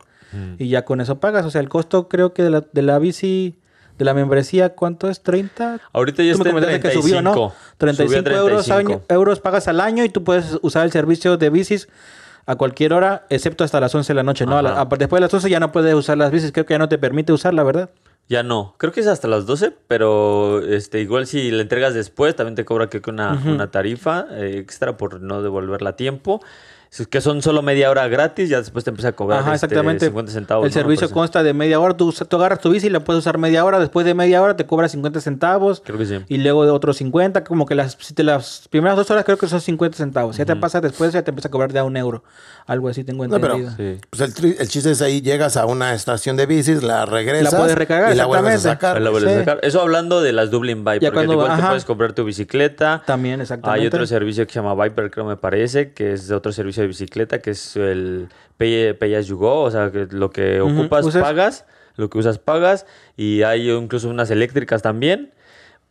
[0.59, 1.45] Y ya con eso pagas.
[1.45, 3.55] O sea, el costo creo que de la, de la bici,
[3.97, 5.23] de la membresía, ¿cuánto es?
[5.23, 5.79] ¿30?
[5.91, 6.81] Ahorita ya está en comentaste 35.
[6.81, 7.53] que subió, ¿no?
[7.77, 8.93] 35, Subió a Euros, 35.
[8.93, 11.87] año- euros pagas al año y tú puedes usar el servicio de bicis
[12.45, 14.57] a cualquier hora, excepto hasta las 11 de la noche, ¿no?
[14.57, 14.81] A la- Ajá.
[14.81, 16.89] a- después de las 11 ya no puedes usar las bicis, creo que ya no
[16.89, 17.89] te permite usar, la verdad.
[18.29, 22.35] Ya no, creo que es hasta las 12, pero este igual si la entregas después
[22.35, 26.39] también te cobra creo que una, una tarifa eh, extra por no devolverla a tiempo.
[26.91, 29.67] Es que son solo media hora gratis, ya después te empieza a cobrar Ajá, este,
[29.67, 30.07] exactamente.
[30.07, 30.65] 50 centavos.
[30.65, 30.73] el ¿no?
[30.73, 31.95] servicio Por consta de media hora.
[31.95, 33.79] Tú, tú agarras tu bici y la puedes usar media hora.
[33.79, 35.81] Después de media hora te cobra 50 centavos.
[35.85, 36.19] Creo que sí.
[36.27, 37.43] Y luego de otros 50.
[37.43, 40.37] Como que las, si te las primeras dos horas creo que son 50 centavos.
[40.37, 42.23] Ya te pasa después, ya te empieza a cobrar de a un euro.
[42.65, 43.95] Algo así tengo No, pero- entendido.
[43.95, 44.01] Sí.
[44.09, 47.53] Pues el, chiste es ahí, llegas a una estación de bicis, la regresas.
[47.53, 48.97] La puedes recargar, y la vuelves a sacar.
[48.97, 49.39] Ahí la vuelves a sí.
[49.39, 49.59] sacar.
[49.63, 51.01] Eso hablando de las Dublin Bike.
[51.03, 53.03] Ya porque cuando- igual te puedes comprar tu bicicleta.
[53.05, 53.81] También, exactamente.
[53.81, 56.78] Hay otro servicio que se llama Viper, creo me parece, que es de otro servicio
[56.81, 60.61] de bicicleta, que es el Pay, pay as you go, o sea, que lo que
[60.61, 61.65] Ujú, ocupas usas- pagas,
[61.95, 65.31] lo que usas pagas, y hay incluso unas eléctricas también,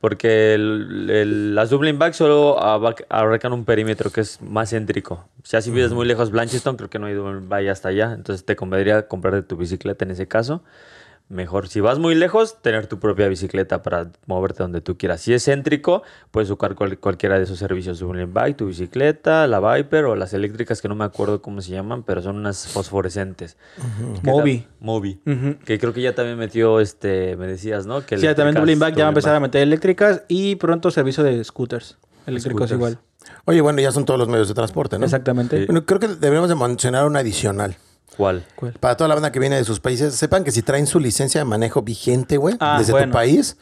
[0.01, 5.26] porque el- el- las Dublin Bikes solo aba- abarcan un perímetro que es más céntrico.
[5.45, 8.45] Ya si vives muy lejos Blanchiston, creo que no hay Dublin Bike hasta allá, entonces
[8.45, 10.62] te convendría comprarte tu bicicleta en ese caso.
[11.30, 15.20] Mejor, si vas muy lejos, tener tu propia bicicleta para moverte donde tú quieras.
[15.20, 17.98] Si es céntrico, puedes usar cual- cualquiera de esos servicios.
[17.98, 21.72] Dublin Bike, tu bicicleta, la Viper o las eléctricas que no me acuerdo cómo se
[21.72, 23.58] llaman, pero son unas fosforescentes.
[24.22, 24.60] Mobi.
[24.60, 25.20] ta- Mobi.
[25.26, 25.56] Ujú.
[25.66, 28.06] Que creo que ya también metió, este, me decías, ¿no?
[28.06, 29.48] Que Sí, ya también Dublin Back ya va a empezar a Bike.
[29.48, 31.98] meter eléctricas y pronto servicio de scooters.
[32.26, 32.72] Eléctricos Scooters.
[32.72, 32.98] igual.
[33.44, 35.04] Oye, bueno, ya son todos los medios de transporte, ¿no?
[35.04, 35.58] Exactamente.
[35.60, 35.66] Sí.
[35.66, 37.76] Bueno, creo que deberíamos de mencionar una adicional.
[38.16, 38.44] ¿Cuál?
[38.56, 38.72] ¿Cuál?
[38.80, 41.40] Para toda la banda que viene de sus países, sepan que si traen su licencia
[41.40, 43.06] de manejo vigente, güey, Ah, desde bueno.
[43.09, 43.56] tu país,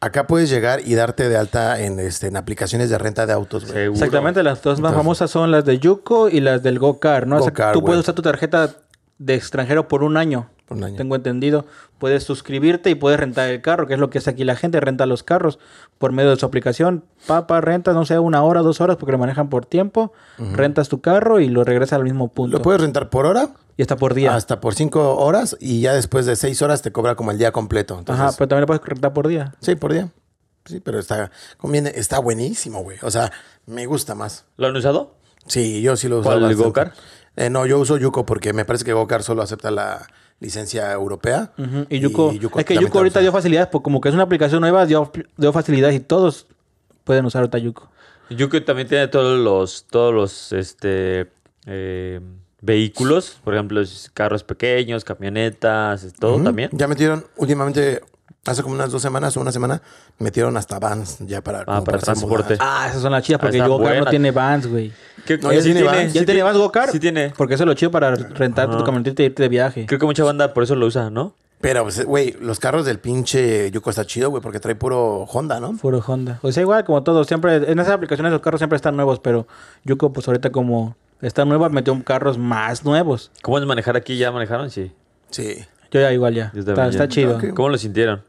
[0.00, 3.70] acá puedes llegar y darte de alta en, este, en aplicaciones de renta de autos,
[3.70, 3.86] güey.
[3.88, 7.36] Exactamente, las dos más Entonces- famosas son las de Yuko y las del GoCar, ¿no?
[7.38, 7.90] O sea, tú güey.
[7.90, 8.70] puedes usar tu tarjeta
[9.18, 10.48] de extranjero por un año.
[10.64, 10.96] Por un año.
[10.96, 11.66] Tengo entendido.
[11.98, 14.80] Puedes suscribirte y puedes rentar el carro, que es lo que hace aquí la gente,
[14.80, 15.58] renta los carros
[15.98, 17.04] por medio de su aplicación.
[17.26, 20.12] Papa, renta, no sé, una hora, dos horas, porque lo manejan por tiempo.
[20.38, 22.56] Rentas tu carro y lo regresas al mismo punto.
[22.56, 23.50] Lo puedes rentar por hora,
[23.80, 24.34] Y está por día.
[24.34, 27.50] hasta por cinco horas, y ya después de seis horas te cobra como el día
[27.50, 27.98] completo.
[27.98, 29.54] Entonces, Ajá, pero también lo puedes rentar por día.
[29.62, 30.10] Sí, por día.
[30.66, 32.98] Sí, pero está, conviene, está buenísimo, güey.
[33.00, 33.32] O sea,
[33.64, 34.44] me gusta más.
[34.58, 35.14] ¿Lo han usado?
[35.46, 36.24] Sí, yo sí lo uso.
[36.28, 36.64] ¿Cuál, el bastante.
[36.64, 36.92] GoCar?
[37.36, 40.06] Eh, no, yo uso Yuko porque me parece que GoCar solo acepta la
[40.40, 41.52] licencia europea.
[41.56, 44.60] Ujú, Y Yuko, es que Yuko ahorita dio facilidades, porque como que es una aplicación
[44.60, 46.48] nueva, dio, dio facilidades y todos
[47.04, 47.88] pueden usar ahorita Yuko.
[48.28, 51.30] Yuko también tiene todos los, todos los, este,
[51.64, 52.20] eh,
[52.60, 53.82] vehículos, por ejemplo,
[54.14, 56.70] carros pequeños, camionetas, todo también.
[56.72, 58.00] Ya metieron últimamente,
[58.46, 59.82] hace como unas dos semanas o una semana,
[60.18, 62.56] metieron hasta vans ya para, Ah, para transporte.
[62.60, 64.92] Ah, esas son las chidas, porque están GoCar no tiene vans, güey.
[65.26, 66.08] ¿Qué- No, ya sí tiene van.
[66.10, 66.90] ¿Ya sí tiene vans GoCar?
[66.90, 67.32] Sí tiene.
[67.36, 68.84] Porque eso es lo chido para rentar tu Ajá.
[68.84, 69.86] camioneta y irte de viaje.
[69.86, 71.34] Creo que mucha banda por eso lo usa, ¿no?
[71.60, 75.60] Pero, pues, güey, los carros del pinche Yuko está chido, güey, porque trae puro Honda,
[75.60, 75.76] ¿no?
[75.76, 76.38] Puro Honda.
[76.40, 79.46] O sea, igual como todo, siempre, en esas aplicaciones los carros siempre están nuevos, pero
[79.84, 83.30] Yuko, pues ahorita como está nueva, metió carros más nuevos.
[83.42, 84.16] ¿Cómo es manejar aquí?
[84.18, 84.70] ¿Ya manejaron?
[84.70, 84.92] Sí.
[85.30, 85.64] Sí.
[85.90, 86.52] Yo ya igual ya.
[86.54, 87.38] Está, está chido.
[87.54, 88.22] ¿Cómo lo sintieron?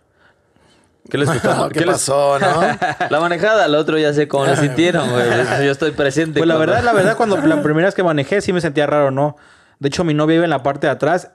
[1.09, 1.69] ¿Qué les costó?
[1.69, 2.61] ¿Qué, ¿Qué les- pasó, no?
[3.09, 5.25] La manejada, el otro ya sé cómo lo sintieron, güey.
[5.65, 6.39] Yo estoy presente.
[6.39, 9.11] Pues la verdad, la verdad, cuando la primera vez que manejé sí me sentía raro,
[9.11, 9.35] ¿no?
[9.79, 11.31] De hecho, mi novia iba en la parte de atrás.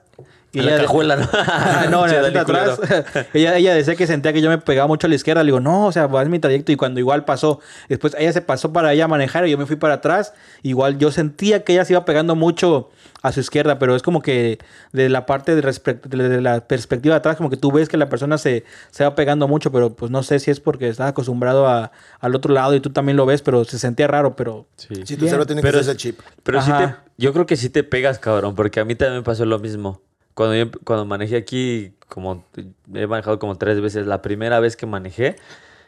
[0.59, 1.27] En la cajuela, ¿no?
[1.33, 2.03] Ah, no,
[2.39, 2.79] atrás.
[3.33, 5.43] ella, ella decía que sentía que yo me pegaba mucho a la izquierda.
[5.43, 6.71] Le digo, no, o sea, va en mi trayecto.
[6.71, 9.65] Y cuando igual pasó, después ella se pasó para ella a manejar y yo me
[9.65, 10.33] fui para atrás.
[10.63, 12.89] Igual yo sentía que ella se iba pegando mucho
[13.23, 14.59] a su izquierda, pero es como que
[14.93, 18.37] de la parte de, la perspectiva de atrás, como que tú ves que la persona
[18.37, 21.91] se, se va pegando mucho, pero pues no sé si es porque estás acostumbrado a-
[22.19, 24.95] al otro lado y tú también lo ves, pero se sentía raro, pero Sí.
[25.05, 26.19] Si tu tiene Pero que ser es- ese chip.
[26.43, 27.03] Pero sí te, Ajá.
[27.17, 30.01] yo creo que sí te pegas, cabrón, porque a mí también me pasó lo mismo.
[30.37, 32.45] Cuando, yo, cuando manejé aquí, como
[32.93, 35.35] he manejado como tres veces, la primera vez que manejé,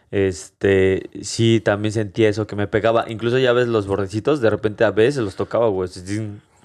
[0.10, 3.06] este, sí, también sentí eso, que me pegaba.
[3.10, 5.88] Incluso ya ves los bordecitos, de repente a veces los tocaba, güey.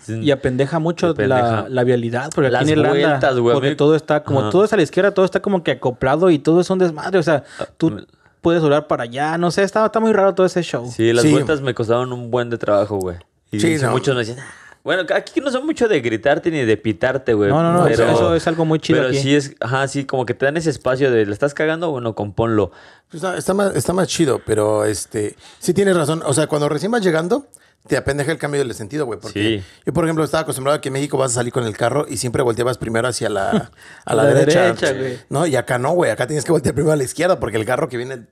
[0.08, 3.76] Y apendeja mucho La, la vialidad, porque aquí Las en Irlanda, vueltas, güey, porque mí-
[3.76, 4.50] todo está, como Ajá.
[4.50, 7.18] todo es a la izquierda, todo está como que acoplado y todo es un desmadre,
[7.18, 7.44] o sea,
[7.78, 8.04] tú me-
[8.40, 10.86] puedes doblar para allá, no sé, está, está muy raro todo ese show.
[10.90, 11.30] Sí, las Sí.
[11.32, 13.16] vueltas me costaron un buen de trabajo, güey.
[13.50, 13.92] Y Sí, sí, no.
[13.92, 14.52] muchos me decían, "Ah".
[14.84, 17.50] Bueno, aquí no son mucho de gritarte ni de pitarte, güey.
[17.50, 19.18] No, no, no, eso- eso es algo muy chido Pero aquí.
[19.18, 21.90] sí es, ajá, sí, como que te dan ese espacio de, ¿le estás cagando?
[21.90, 22.70] Bueno, compónlo.
[23.10, 26.22] Pues Está, está más, está más chido, pero este, sí tienes razón.
[26.26, 27.46] O sea, cuando recién vas llegando,
[27.86, 29.18] te apendeja el cambio del sentido, güey.
[29.20, 29.64] Porque Sí.
[29.86, 32.06] yo, por ejemplo, estaba acostumbrado a que en México vas a salir con el carro
[32.08, 33.70] y siempre volteabas primero hacia la, a
[34.04, 34.60] A la, la derecha.
[34.74, 35.18] derecha, güey.
[35.30, 36.10] No, y acá no, güey.
[36.10, 38.24] Acá tienes que voltear primero a la izquierda porque el carro que viene de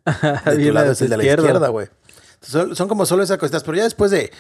[0.53, 1.42] tu Viene lado es el de la izquierda.
[1.44, 1.88] izquierda, güey.
[2.40, 3.62] Son, son como solo esas cositas.
[3.62, 4.32] Pero ya después de,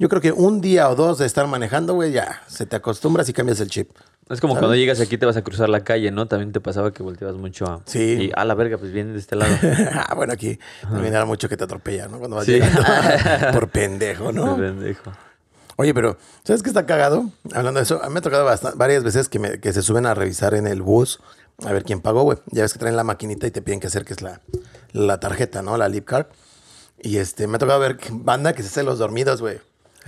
[0.00, 3.28] yo creo que un día o dos de estar manejando, güey, ya se te acostumbras
[3.28, 3.90] y cambias el chip.
[4.28, 4.60] Es como ¿Sabes?
[4.62, 6.26] cuando llegas aquí te vas a cruzar la calle, ¿no?
[6.26, 7.82] También te pasaba que volteabas mucho a...
[7.86, 8.00] Sí.
[8.28, 9.52] Y a la verga, pues viene de este lado.
[9.92, 12.18] ah, bueno, aquí también era mucho que te atropella, ¿no?
[12.18, 12.52] Cuando vas Sí.
[12.52, 12.82] llegando
[13.52, 14.56] por pendejo, ¿no?
[14.56, 15.12] Qué pendejo.
[15.76, 17.30] Oye, pero ¿sabes qué está cagado?
[17.54, 19.82] Hablando de eso, a mí me ha tocado bastante, varias veces que, me- que se
[19.82, 21.20] suben a revisar en el bus
[21.64, 22.38] a ver quién pagó, güey.
[22.52, 24.40] Ya ves que traen la maquinita y te piden que acerques la,
[24.92, 25.76] la tarjeta, ¿no?
[25.76, 26.26] La lip card.
[27.02, 29.58] Y este, me ha tocado ver banda que se hace los dormidos, güey.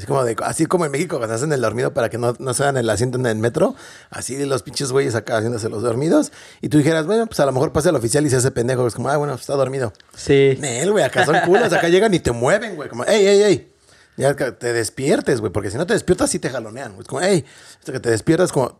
[0.03, 2.55] Así como, de, así como en México cuando hacen el dormido para que no, no
[2.55, 3.76] se dan el asiento en el metro.
[4.11, 6.32] Así los pinches güeyes acá haciéndose los dormidos.
[6.61, 8.84] Y tú dijeras, bueno, pues a lo mejor pasa el oficial y se hace pendejo.
[8.84, 9.92] Es como, ah, bueno, está dormido.
[10.16, 10.57] Sí.
[10.59, 11.72] Nel, güey, acá son culos.
[11.72, 12.88] Acá llegan y te mueven, güey.
[12.88, 13.72] Como, ey, ey, ey.
[14.16, 15.53] Ya te despiertes, güey.
[15.53, 16.94] Porque si no te despiertas, sí te jalonean.
[16.94, 17.03] güey.
[17.03, 17.44] Es como, ey,
[17.78, 18.76] hasta que te despiertas, como,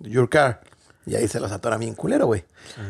[0.00, 0.62] your car.
[1.04, 2.46] Y ahí se los atora bien culero, güey.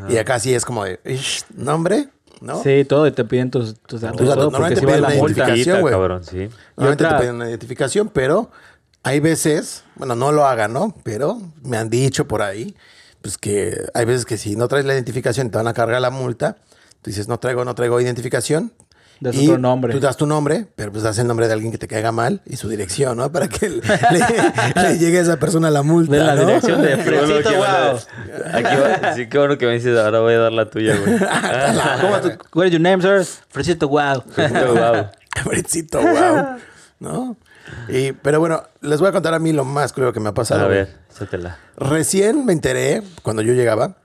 [0.09, 2.11] Y acá sí es como de, "Ish, nombre,
[2.43, 2.63] ¿no?
[2.63, 4.19] Sí, todo, y te piden tus, tus datos.
[4.19, 4.53] Tus datos.
[4.53, 5.45] Normalmente va piden la una multa.
[5.49, 5.81] identificación.
[5.81, 5.95] Güey.
[6.25, 6.57] sí.
[6.77, 8.51] Normalmente otra- te piden una identificación, pero
[9.03, 10.95] hay veces, bueno, no lo hagan, ¿no?
[11.03, 12.77] Pero me han dicho por ahí,
[13.21, 16.11] pues que hay veces que si no traes la identificación te van a cargar la
[16.11, 16.57] multa.
[17.03, 18.73] Tú dices, no traigo, no traigo identificación.
[19.23, 19.93] Das Y otro nombre.
[19.93, 22.43] Tú das tu nombre, pero pues das el nombre de alguien que te caiga mal
[22.45, 23.31] y su dirección, ¿no?
[23.31, 26.13] Para que le, le- le llegue a esa persona la multa.
[26.17, 26.41] De la ¿no?
[26.47, 28.01] dirección de Fresito, wow.
[28.53, 31.19] Aquí va- sí, qué bueno que me dices, ahora voy a dar la tuya, güey.
[32.01, 32.31] ¿Cómo tú?
[32.55, 33.25] What is your name, sir?
[33.49, 34.25] Fresito, wow.
[34.37, 35.07] Wow.
[35.31, 36.57] Cabrecito, wow.
[36.99, 37.37] ¿No?
[37.89, 40.35] Y, pero bueno, les voy a contar a mí lo más creo que me ha
[40.35, 40.65] pasado.
[40.65, 41.59] A ver, échatela.
[41.77, 43.97] Recién me enteré, cuando yo llegaba,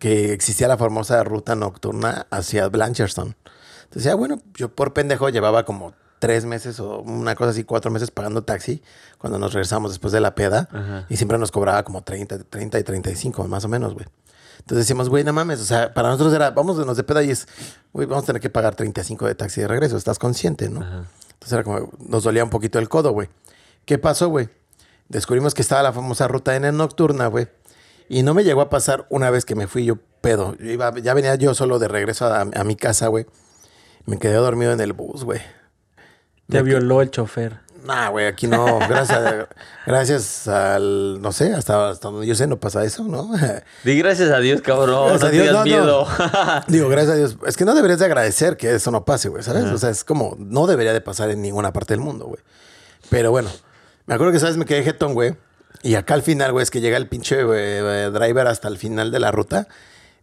[0.00, 3.36] que existía la famosa ruta nocturna hacia Blanchardstown.
[3.94, 7.92] Entonces, ya bueno, yo por pendejo llevaba como tres meses o una cosa así, cuatro
[7.92, 8.82] meses pagando taxi
[9.18, 10.68] cuando nos regresamos después de la peda.
[10.72, 11.06] Ajá.
[11.08, 14.06] Y siempre nos cobraba como 30, 30 y 35, más o menos, güey.
[14.58, 17.46] Entonces decíamos, güey, no mames, o sea, para nosotros era, vamos de peda y es,
[17.92, 20.80] güey, vamos a tener que pagar 35 de taxi de regreso, estás consciente, ¿no?
[20.80, 21.04] Ajá.
[21.34, 23.28] Entonces era como, nos dolía un poquito el codo, güey.
[23.84, 24.48] ¿Qué pasó, güey?
[25.08, 27.46] Descubrimos que estaba la famosa ruta N nocturna, güey.
[28.08, 30.56] Y no me llegó a pasar una vez que me fui yo pedo.
[30.56, 33.26] Yo iba, ya venía yo solo de regreso a, a mi casa, güey.
[34.06, 35.40] Me quedé dormido en el bus, güey.
[36.48, 37.64] Te violó el chofer.
[37.84, 38.78] Nah, güey, aquí no.
[38.88, 39.46] Gracias,
[39.86, 43.30] gracias al, no sé, hasta, hasta donde yo sé no pasa eso, ¿no?
[43.84, 45.08] Di gracias a Dios, cabrón.
[45.08, 45.64] Gracias no a Dios, no, no.
[45.64, 46.06] miedo.
[46.68, 47.36] Digo, gracias a Dios.
[47.46, 49.64] Es que no deberías de agradecer que eso no pase, güey, ¿sabes?
[49.64, 52.40] O sea, es como, no debería de pasar en ninguna parte del mundo, güey.
[53.10, 53.50] Pero bueno,
[54.06, 54.56] me acuerdo que, ¿sabes?
[54.56, 55.36] Me quedé jetón, güey.
[55.82, 59.10] Y acá al final, güey, es que llega el pinche eh, driver hasta el final
[59.10, 59.68] de la ruta.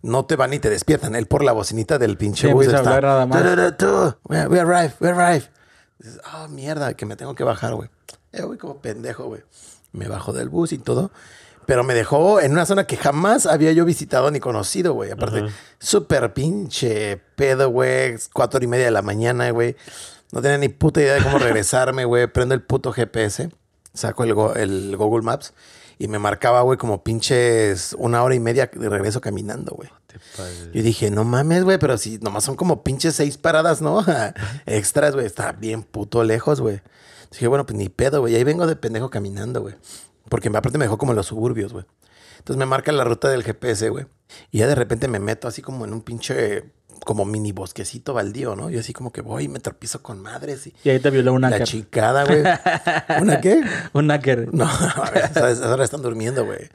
[0.01, 1.15] No te van y te despiertan.
[1.15, 2.79] Él por la bocinita del pinche Sí, bus a está.
[2.95, 3.43] hablar nada más.
[3.43, 5.45] "Tu, tu, tu, We, we arrive, we arrive.
[5.99, 7.89] Dices, ah, mierda, que me tengo que bajar, güey.
[8.31, 9.41] Eh, güey, como pendejo, güey.
[9.91, 11.11] Me bajo del bus y todo.
[11.67, 15.11] Pero me dejó en una zona que jamás había yo visitado ni conocido, güey.
[15.11, 15.45] Aparte,
[15.79, 18.15] súper pinche pedo, güey.
[18.33, 19.75] Cuatro y media de la mañana, güey.
[20.31, 22.25] No tenía ni puta idea de cómo regresarme, güey.
[22.27, 23.51] Prendo el puto GPS.
[23.93, 25.53] Saco el, el Google Maps.
[26.01, 29.87] Y me marcaba, güey, como pinches una hora y media de regreso caminando, güey.
[30.73, 34.03] Yo dije, no mames, güey, pero si nomás son como pinches seis paradas, ¿no?
[34.65, 35.27] Extras, güey.
[35.27, 36.81] Está bien puto lejos, güey.
[37.29, 38.35] Dije, bueno, pues ni pedo, güey.
[38.35, 39.75] Ahí vengo de pendejo caminando, güey.
[40.27, 41.85] Porque aparte me dejó como en los suburbios, güey.
[42.39, 44.07] Entonces me marca la ruta del GPS, güey.
[44.51, 46.65] Y ya de repente me meto así como en un pinche,
[47.05, 48.69] como mini bosquecito baldío, ¿no?
[48.69, 51.33] Yo así como que voy y me tropiezo con madres y Y ahí te violó
[51.33, 52.43] un la chicada, güey.
[53.21, 53.61] ¿Una qué?
[53.93, 54.53] Un hacker.
[54.53, 55.31] No, a ver,
[55.63, 56.69] ahora están durmiendo, güey.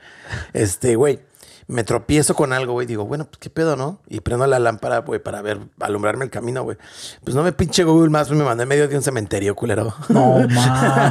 [0.52, 1.20] Este, güey,
[1.68, 2.86] me tropiezo con algo, güey.
[2.86, 4.00] Digo, bueno, pues qué pedo, ¿no?
[4.08, 6.76] Y prendo la lámpara, güey, para ver, alumbrarme el camino, güey.
[7.24, 9.92] Pues no me pinche Google Maps, me mandé en medio de un cementerio, culero.
[10.08, 11.10] No, ma.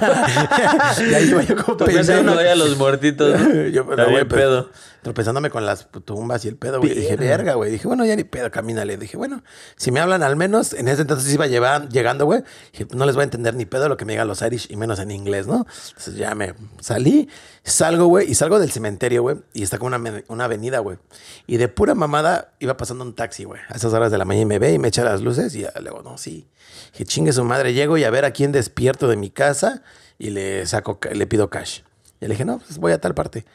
[0.97, 3.39] y ahí iba yo como Pensando ahí a los muertitos.
[3.39, 3.67] ¿no?
[3.67, 4.69] Yo, no, güey, bien pues, pedo.
[5.05, 6.95] Tropezándome con las tumbas y el pedo, güey.
[6.95, 7.69] Dije, verga, güey.
[7.69, 8.97] Dije, bueno, ya ni pedo, camínale.
[8.97, 9.43] Dije, bueno,
[9.75, 12.41] si me hablan al menos, en ese entonces iba llegando, güey.
[12.71, 14.77] Dije, no les voy a entender ni pedo lo que me digan los Irish y
[14.77, 15.67] menos en inglés, ¿no?
[15.89, 17.29] Entonces ya me salí,
[17.63, 19.37] salgo, güey, y salgo del cementerio, güey.
[19.53, 20.97] Y está como una, una avenida, güey.
[21.45, 23.61] Y de pura mamada iba pasando un taxi, güey.
[23.69, 25.61] A esas horas de la mañana y me ve y me echa las luces y
[25.61, 26.47] ya le digo, no, sí.
[26.93, 29.83] Dije, chingue su madre, llego y a ver a quién despierto de mi casa
[30.17, 31.81] y le saco, le pido cash.
[32.19, 33.45] Y le dije, no, pues voy a tal parte.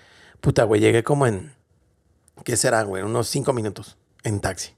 [0.40, 1.52] Puta, güey, llegué como en,
[2.44, 3.02] ¿qué será, güey?
[3.02, 4.72] Unos cinco minutos en taxi.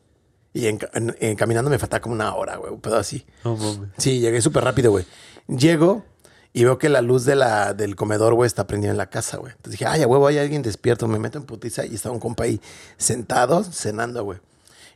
[0.54, 3.24] Y en, en- en caminando me faltaba como una hora, güey, un pedo así.
[3.44, 3.56] No.
[3.96, 5.06] Sí, llegué súper rápido, güey.
[5.48, 6.04] Llego
[6.52, 9.38] y veo que la luz de la, del comedor, güey, está prendida en la casa,
[9.38, 9.52] güey.
[9.52, 11.08] Entonces dije, ay, a huevo, hay alguien despierto.
[11.08, 12.60] Me meto en putiza y está un compa ahí
[12.98, 14.40] sentado, cenando, güey.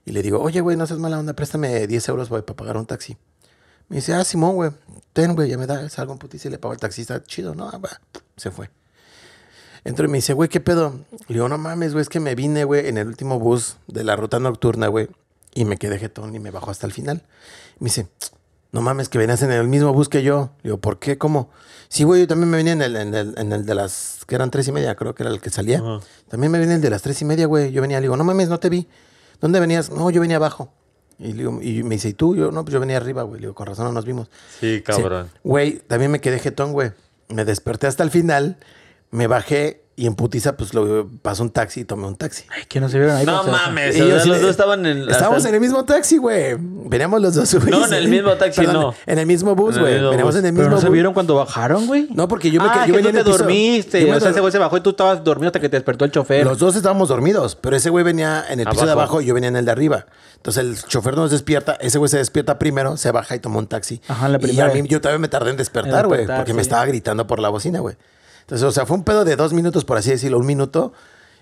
[0.04, 2.76] Y le digo, oye, güey, no seas mala onda, préstame 10 euros, güey, para pagar
[2.76, 3.16] un taxi.
[3.88, 4.70] Me dice, ah, Simón, güey,
[5.12, 7.22] ten, güey, ya me da, salgo en putiza y le pago al taxista.
[7.24, 7.68] Chido, ¿no?
[7.68, 8.00] Ah, va.
[8.36, 8.68] Se fue.
[9.86, 10.94] Entro y me dice, güey, ¿qué pedo?
[11.28, 14.02] Le digo, no mames, güey, es que me vine, güey, en el último bus de
[14.04, 15.08] la ruta nocturna, güey,
[15.54, 17.22] y me quedé jetón y me bajó hasta el final.
[17.78, 18.08] Me dice,
[18.72, 20.50] no mames, que venías en el mismo bus que yo.
[20.62, 21.18] Le digo, ¿por qué?
[21.18, 21.50] ¿Cómo?
[21.88, 24.34] Sí, güey, yo también me vine en el, en el, en el de las, que
[24.34, 25.78] eran tres y media, creo que era el que salía.
[25.78, 26.00] Ajá.
[26.28, 27.70] También me vine el de las tres y media, güey.
[27.70, 28.88] Yo venía, le digo, no mames, no te vi.
[29.40, 29.90] ¿Dónde venías?
[29.90, 30.72] No, yo venía abajo.
[31.18, 32.34] Y, le digo, y me dice, ¿y tú?
[32.34, 33.40] Yo, no, pues yo venía arriba, güey.
[33.40, 34.28] Le digo, con razón no nos vimos.
[34.60, 34.82] Sí, Sí.
[34.82, 35.30] cabrón.
[35.44, 36.90] Güey, también me quedé jetón, güey.
[37.28, 38.58] Me desperté hasta el final,
[39.16, 42.44] me bajé Y en putiza, pues lo pasó un taxi y tomé un taxi.
[42.54, 43.24] Ay, que no se vieron ahí.
[43.24, 45.08] No mames, Y o sea, los dos estaban en...
[45.08, 46.54] Estábamos hasta- en el mismo taxi, güey.
[46.60, 47.70] Veníamos los dos, güey.
[47.70, 48.92] No, en el mismo taxi, no.
[49.06, 49.94] En el mismo bus, güey.
[49.94, 52.08] Veníamos en el Pero mismo no se vieron cuando bajaron, güey.
[52.12, 53.38] No, porque yo me ah, quedé- yo que venía tú en te el piso.
[53.44, 54.00] dormiste.
[54.02, 55.76] Yo me O sea, ese güey se bajó y tú estabas dormido hasta que te
[55.78, 56.44] despertó el chofer.
[56.44, 59.22] Los dos estábamos dormidos, pero ese güey venía en el piso de Abajo.
[59.22, 60.04] y yo venía en el de arriba.
[60.36, 63.66] Entonces el chofer nos despierta, ese güey se despierta primero, se baja y toma un
[63.66, 64.02] taxi.
[64.08, 64.70] Ajá, la y primera.
[64.70, 67.48] a mí yo también me tardé en despertar, güey, porque me estaba gritando por la
[67.48, 67.96] bocina, güey.
[68.46, 70.92] Entonces, o sea, fue un pedo de dos minutos, por así decirlo, un minuto,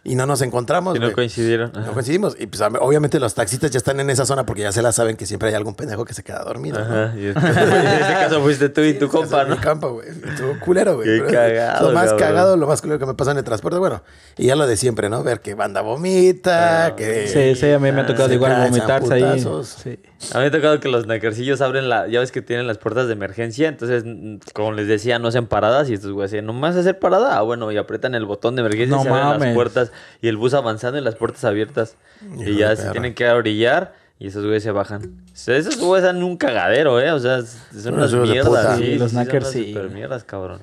[0.06, 1.70] y no nos encontramos, Y no coincidieron.
[1.74, 1.90] No Ajá.
[1.92, 2.36] coincidimos.
[2.38, 5.16] Y pues obviamente los taxistas ya están en esa zona porque ya se la saben
[5.16, 6.78] que siempre hay algún pendejo que se queda dormido.
[6.78, 6.84] ¿no?
[6.84, 7.14] Ajá.
[7.16, 9.56] Y en este caso fuiste tú y tu compa, ¿no?
[9.56, 10.08] Mi compa, güey.
[10.08, 11.08] Estuvo culero, güey.
[11.08, 12.18] Qué Pero cagado, Lo más cabrón.
[12.28, 14.02] cagado, lo más culero que me pasó en el transporte, bueno.
[14.36, 15.22] Y ya lo de siempre, ¿no?
[15.22, 17.26] Ver que banda vomita, Ah, que...
[17.26, 19.42] Sí, sí, a mí me ha tocado igual vomitarse ahí.
[19.64, 19.98] Sí.
[20.32, 22.06] A mí me ha tocado que los nacarcillos abren la...
[22.08, 23.68] Ya ves que tienen las puertas de emergencia.
[23.68, 25.90] Entonces, mm, como les decía, no hacen paradas.
[25.90, 27.36] Y estos güeyes decían, ¿nomás hacer parada?
[27.36, 29.92] Ah, bueno, y apretan el botón de emergencia No y se abren las puertas.
[30.22, 31.96] Y el bus avanzando y las puertas abiertas.
[32.22, 32.92] Hijo y ya se perra.
[32.92, 33.94] tienen que orillar.
[34.18, 35.02] Y esos güeyes se bajan.
[35.02, 37.10] O sea, esos güeyes dan un cagadero, ¿eh?
[37.10, 38.78] O sea, son unas mierdas.
[38.78, 39.66] Sí, Sí, los sí, knackers, sí.
[39.68, 40.62] super mierdas, cabrón.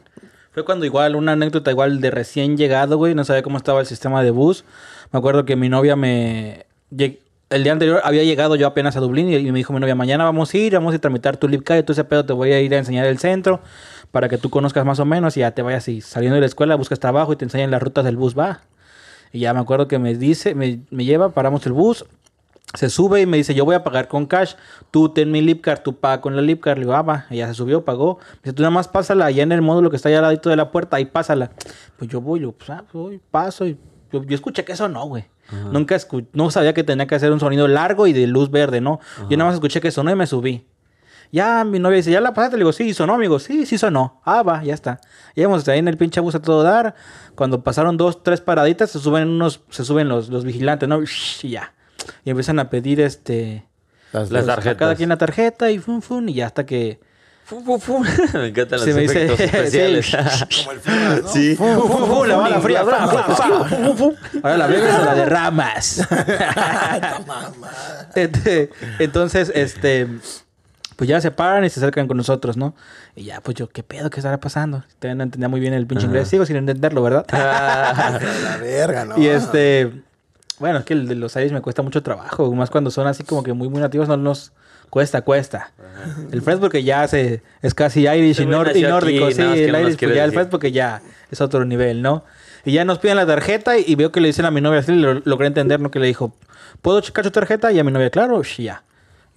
[0.51, 3.85] Fue cuando igual, una anécdota igual de recién llegado, güey, no sabía cómo estaba el
[3.85, 4.65] sistema de bus.
[5.11, 6.65] Me acuerdo que mi novia me...
[7.51, 9.93] El día anterior había llegado yo apenas a Dublín y, y me dijo mi novia,
[9.93, 12.53] mañana vamos a ir, vamos a tramitar tu Lipcar y todo ese pedo te voy
[12.53, 13.59] a ir a enseñar el centro
[14.11, 16.47] para que tú conozcas más o menos y ya te vayas y saliendo de la
[16.47, 18.61] escuela buscas trabajo y te enseñan las rutas del bus, va.
[19.33, 22.05] Y ya me acuerdo que me dice, me, me lleva, paramos el bus,
[22.73, 24.53] se sube y me dice, yo voy a pagar con cash,
[24.89, 26.77] tú ten mi Lipcar, tú paga con la Lipcar.
[26.77, 28.19] Le digo, ah, va, ella se subió, pagó.
[28.35, 30.49] Me dice, tú nada más pásala allá en el módulo que está allá al ladito
[30.49, 31.51] de la puerta, ahí pásala.
[31.97, 33.77] Pues yo voy, yo, pues, ah, voy, paso y
[34.11, 35.25] yo, yo escuché que eso no, güey.
[35.71, 38.79] Nunca escu- no sabía que tenía que hacer un sonido largo y de luz verde,
[38.81, 38.99] ¿no?
[39.29, 40.65] Yo nada más escuché que sonó y me subí.
[41.33, 42.57] Ya mi novia dice, ¿ya la pasaste?
[42.57, 43.39] Le digo, sí, sonó, amigo.
[43.39, 44.21] Sí, sí sonó.
[44.25, 44.99] Ah, va, ya está.
[45.35, 46.93] Llegamos ahí en el pinche bus a todo dar.
[47.35, 51.01] Cuando pasaron dos, tres paraditas, se suben unos, se suben los, los vigilantes, ¿no?
[51.01, 51.73] Y ya.
[52.25, 53.65] Y empiezan a pedir este.
[54.11, 54.77] Las, Las tarjetas.
[54.77, 56.27] cada quien la tarjeta y fun, fun.
[56.27, 56.99] Y ya hasta que.
[57.51, 57.99] Fu, fu, fu.
[58.37, 60.05] Me encantan los Se me dice- efectos especiales.
[60.05, 60.15] Sí.
[60.63, 61.27] Como el ¿no?
[61.27, 61.55] Sí.
[61.57, 62.85] Fum, fum, fum, la bala fría.
[62.85, 63.07] fra,
[63.65, 64.13] fum, fum.
[64.41, 66.07] Ahora la bebes o la derramas.
[68.15, 70.07] Este, Entonces, este.
[70.95, 72.73] Pues ya se paran y se acercan con nosotros, ¿no?
[73.17, 74.09] Y ya, pues yo, ¿qué pedo?
[74.09, 74.85] ¿Qué estará pasando?
[74.99, 76.29] Todavía no entendía muy bien el pinche inglés.
[76.29, 77.25] Sigo sin entenderlo, ¿verdad?
[77.33, 79.17] La verga, ¿no?
[79.17, 79.91] Y este,
[80.59, 83.23] bueno, es que el de los aires me cuesta mucho trabajo, más cuando son así
[83.23, 84.53] como que muy, muy nativos, no nos
[84.91, 85.71] cuesta, cuesta.
[86.31, 89.75] El French porque ya se, es casi Irish y, nor- y aquí, nórdico, sí, el
[89.75, 90.31] Irish, pues ya el.
[90.33, 92.23] French porque ya es otro nivel, ¿no?
[92.65, 94.81] Y ya nos piden la tarjeta y, y veo que le dicen a mi novia,
[94.81, 95.89] así lo logré entender, ¿no?
[95.89, 96.35] Que le dijo,
[96.83, 97.71] ¿puedo checar su tarjeta?
[97.71, 98.83] Y a mi novia, claro, sí, ya.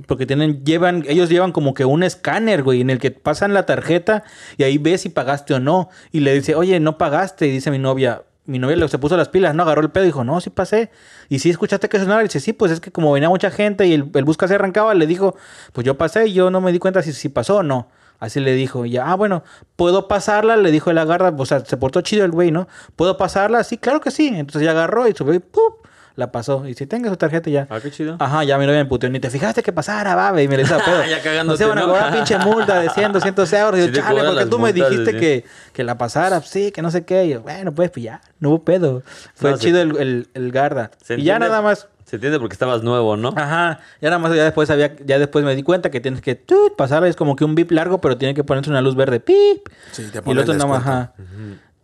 [0.07, 3.65] Porque tienen, llevan, ellos llevan como que un escáner, güey, en el que pasan la
[3.65, 4.25] tarjeta
[4.59, 5.89] y ahí ves si pagaste o no.
[6.11, 7.47] Y le dice, oye, no pagaste.
[7.47, 9.63] Y dice mi novia, mi novia se puso las pilas, ¿no?
[9.63, 10.91] Agarró el pedo y dijo, no, sí pasé.
[11.29, 12.23] Y sí escuchaste que sonara.
[12.23, 14.55] Y dice, sí, pues es que como venía mucha gente y el, el bus casi
[14.55, 15.37] arrancaba, le dijo,
[15.73, 17.89] pues yo pasé y yo no me di cuenta si, si pasó o no.
[18.21, 19.43] Así le dijo, y ya, ah, bueno,
[19.77, 20.57] ¿puedo pasarla?
[20.57, 22.69] Le dijo el agarra, o sea, se portó chido el güey, ¿no?
[22.97, 23.65] ¿Puedo pasarla?
[23.65, 24.29] Sí, claro que sí.
[24.29, 25.75] Entonces ya agarró y subió y ¡pum!
[26.17, 26.67] La pasó.
[26.69, 27.67] Y si tenga su tarjeta ya.
[27.71, 28.17] Ah, qué chido.
[28.21, 29.11] Ajá, ya mi novia me puteó.
[29.11, 30.45] Ni te fijaste que pasara, babe.
[30.45, 31.05] Y me le hizo pedo.
[31.07, 31.87] Ya cagándote, No se van a ¿no?
[31.89, 33.81] cobrar pinche multa de 100, 200 euros.
[33.81, 35.19] Y Sí yo, te chale, porque tú me dijiste sí.
[35.19, 36.41] que, que la pasara.
[36.43, 37.25] Sí, que no sé qué.
[37.25, 38.21] Y yo, bueno, pues, pues ya.
[38.39, 39.03] No hubo pedo.
[39.35, 40.93] Fue No, se- chido el, el, el garda.
[41.03, 41.89] Se Y ya nada más.
[42.05, 43.31] Se entiende porque estabas nuevo, ¿no?
[43.35, 46.35] Ajá, ya nada más, ya después había, ya después me di cuenta que tienes que
[46.35, 49.21] tut, pasarla, es como que un bip largo, pero tiene que ponerse una luz verde,
[49.21, 49.67] pip.
[49.91, 51.13] Sí, te Y el otro nada más, ajá.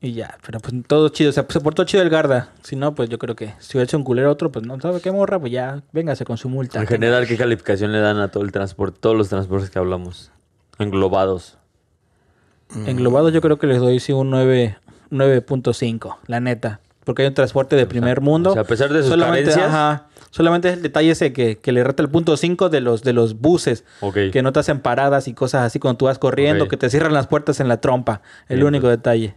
[0.03, 2.53] Y ya, pero pues todo chido, o sea, se portó chido el garda.
[2.63, 5.01] Si no, pues yo creo que si hubiera hecho un culero otro, pues no sabe
[5.01, 6.81] qué morra, pues ya, véngase con su multa.
[6.81, 10.31] En general, ¿qué calificación le dan a todo el transporte, todos los transportes que hablamos?
[10.79, 11.59] Englobados.
[12.87, 14.77] Englobado yo creo que les doy sí un 9
[15.11, 16.81] 9.5, la neta.
[17.05, 18.51] Porque hay un transporte de primer mundo.
[18.51, 19.69] o sea, a pesar de sus solamente, carencias.
[19.69, 23.03] ajá, solamente es el detalle ese que, que le reta el punto 5 de los,
[23.03, 23.85] de los buses.
[24.33, 27.13] Que no te hacen paradas y cosas así cuando tú vas corriendo, que te cierran
[27.13, 28.23] las puertas en la trompa.
[28.49, 29.35] El Bien, único detalle.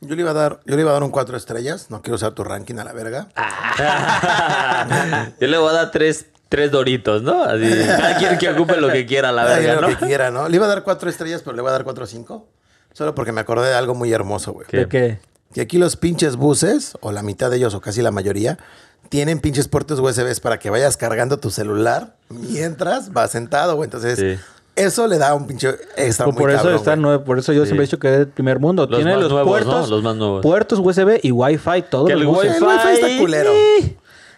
[0.00, 1.86] Yo le iba a dar, yo le iba a dar un cuatro estrellas.
[1.90, 3.28] No quiero usar tu ranking a la verga.
[5.40, 7.42] Yo le voy a dar tres, tres doritos, ¿no?
[7.44, 9.88] Así, cada quien que ocupe lo que quiera, la verga, lo ¿no?
[9.88, 10.48] que quiera, ¿no?
[10.48, 12.48] Le iba a dar cuatro estrellas, pero le voy a dar cuatro o cinco.
[12.92, 14.66] Solo porque me acordé de algo muy hermoso, güey.
[14.66, 14.76] ¿Qué?
[14.78, 15.18] De que
[15.54, 18.58] Que aquí los pinches buses, o la mitad de ellos, o casi la mayoría,
[19.08, 23.86] tienen pinches puertos USBs para que vayas cargando tu celular mientras vas sentado, güey.
[23.86, 24.38] Entonces, Sí.
[24.76, 27.02] Eso le da un pinche extra pues muy por eso cabrón, está güey.
[27.02, 27.66] nueve, por eso yo Sí.
[27.68, 28.86] siempre he dicho que es el primer mundo.
[28.86, 29.96] Los Tiene más los nuevos, puertos, ¿no?
[29.96, 30.42] Los más nuevos.
[30.42, 32.56] puertos USB y Wi-Fi, todos Que el buses.
[32.56, 33.52] El Wi-Fi está Wi-Fi- culero.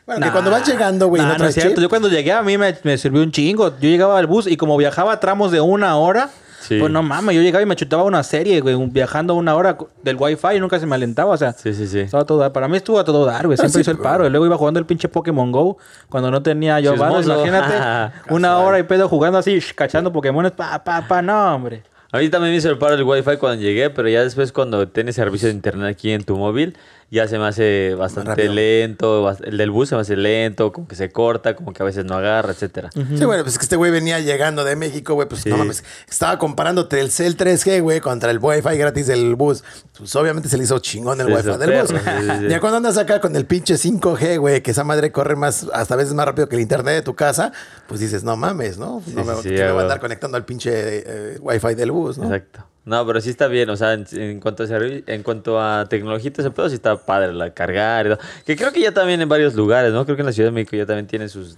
[0.07, 1.71] Bueno, que cuando vas llegando, güey, Nah, no no, es cierto.
[1.77, 1.81] chip.
[1.83, 3.69] Yo cuando llegué a mí me, me sirvió un chingo.
[3.81, 6.29] Yo llegaba al bus y como viajaba a tramos de una hora,
[6.65, 6.79] Sí.
[6.79, 10.17] Pues no mames, yo llegaba y me chutaba una serie, güey, viajando una hora del
[10.19, 11.53] wifi y nunca se me alentaba, o sea.
[11.53, 12.01] Sí, sí, sí.
[12.01, 12.53] Estaba todo dar.
[12.53, 13.59] Para mí estuvo a todo dar, güey.
[13.59, 14.27] Siempre sí, hizo el paro.
[14.27, 15.77] Y luego iba jugando el pinche Pokémon Go
[16.09, 16.95] cuando no tenía yo.
[16.95, 21.83] Imagínate, una hora y pedo jugando así, sh, cachando Pokémones, pa, pa, pa, no, hombre.
[22.15, 24.87] A mí también me hizo el paro el wifi cuando llegué, pero ya después cuando
[24.87, 26.77] tienes servicio de internet aquí en tu móvil,
[27.11, 28.53] ya se me hace bastante rápido.
[28.55, 29.31] lento.
[29.45, 32.05] El del bus se me hace lento, como que se corta, como que a veces
[32.05, 32.91] no agarra, etcétera.
[32.93, 35.51] Sí, bueno, pues es que este güey venía llegando de México, güey, pues Sí.
[35.51, 35.85] no mames.
[36.09, 39.63] Estaba comparando Telcel 3G, güey, contra el Wi-Fi gratis del bus.
[39.97, 41.93] Pues obviamente se le hizo chingón el Sí, Wi-Fi del bus.
[41.93, 42.49] perro, sí.
[42.49, 45.97] Ya cuando andas acá con el pinche 5G, güey, que esa madre corre más, hasta
[45.97, 47.53] veces más rápido que el internet de tu casa,
[47.87, 49.03] pues dices, no mames, ¿no?
[49.07, 52.25] Sí, no me, me voy a andar conectando al pinche eh, Wi-Fi del bus, ¿no?
[52.25, 52.67] Exacto.
[52.85, 56.31] No, pero sí está bien, o sea, en, en cuanto a en cuanto a tecnología,
[56.37, 58.19] y ese pedo sí está padre, la cargar y todo.
[58.45, 60.05] Que creo que ya también en varios lugares, ¿no?
[60.05, 61.57] Creo que en la Ciudad de México ya también tienen sus,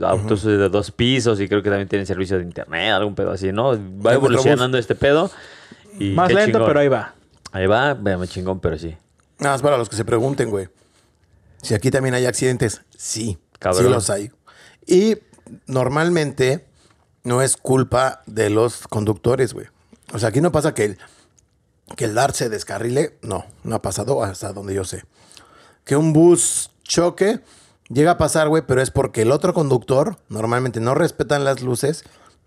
[0.00, 3.52] autos de dos pisos y creo que también tienen servicio de internet, algún pedo así,
[3.52, 3.78] ¿no?
[4.04, 5.30] Va evolucionando este pedo.
[6.00, 6.66] Y Más lento, chingón.
[6.66, 7.14] pero ahí va.
[7.52, 8.96] Ahí va, véame chingón, pero sí.
[9.38, 10.68] Nada más para los que se pregunten, güey.
[11.62, 13.38] Si aquí también hay accidentes, sí.
[13.60, 13.84] Cabrón.
[13.84, 14.30] Sí los hay.
[14.86, 15.18] Y
[15.66, 16.66] normalmente
[17.22, 19.68] no es culpa de los conductores, güey.
[20.12, 20.98] O sea, aquí no pasa que el,
[21.96, 23.18] que el DART se descarrile.
[23.22, 25.04] No, no ha pasado hasta donde yo sé.
[25.84, 27.40] Que un bus choque,
[27.88, 32.04] llega a pasar, güey, pero es porque el otro conductor normalmente no respetan las luces,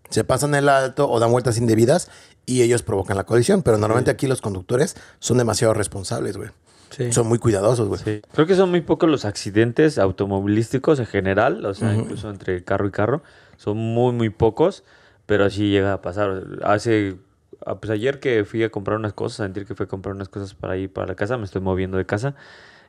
[0.10, 2.10] se pasan el alto o dan vueltas indebidas
[2.46, 3.62] y ellos provocan la colisión.
[3.62, 6.50] Pero normalmente aquí los conductores son demasiado responsables, güey.
[6.90, 7.14] Sí.
[7.14, 8.02] Son muy cuidadosos, güey.
[8.04, 8.22] Sí.
[8.34, 12.88] Creo que son muy pocos los accidentes automovilísticos en general, o sea, incluso entre carro
[12.88, 13.22] y carro.
[13.58, 14.84] Son muy, muy pocos,
[15.28, 16.46] pero sí llega a pasar.
[16.64, 17.18] Hace,
[17.80, 20.54] pues ayer que fui a comprar unas cosas, sentir que fui a comprar unas cosas
[20.54, 22.36] para ir para la casa, me estoy moviendo de casa.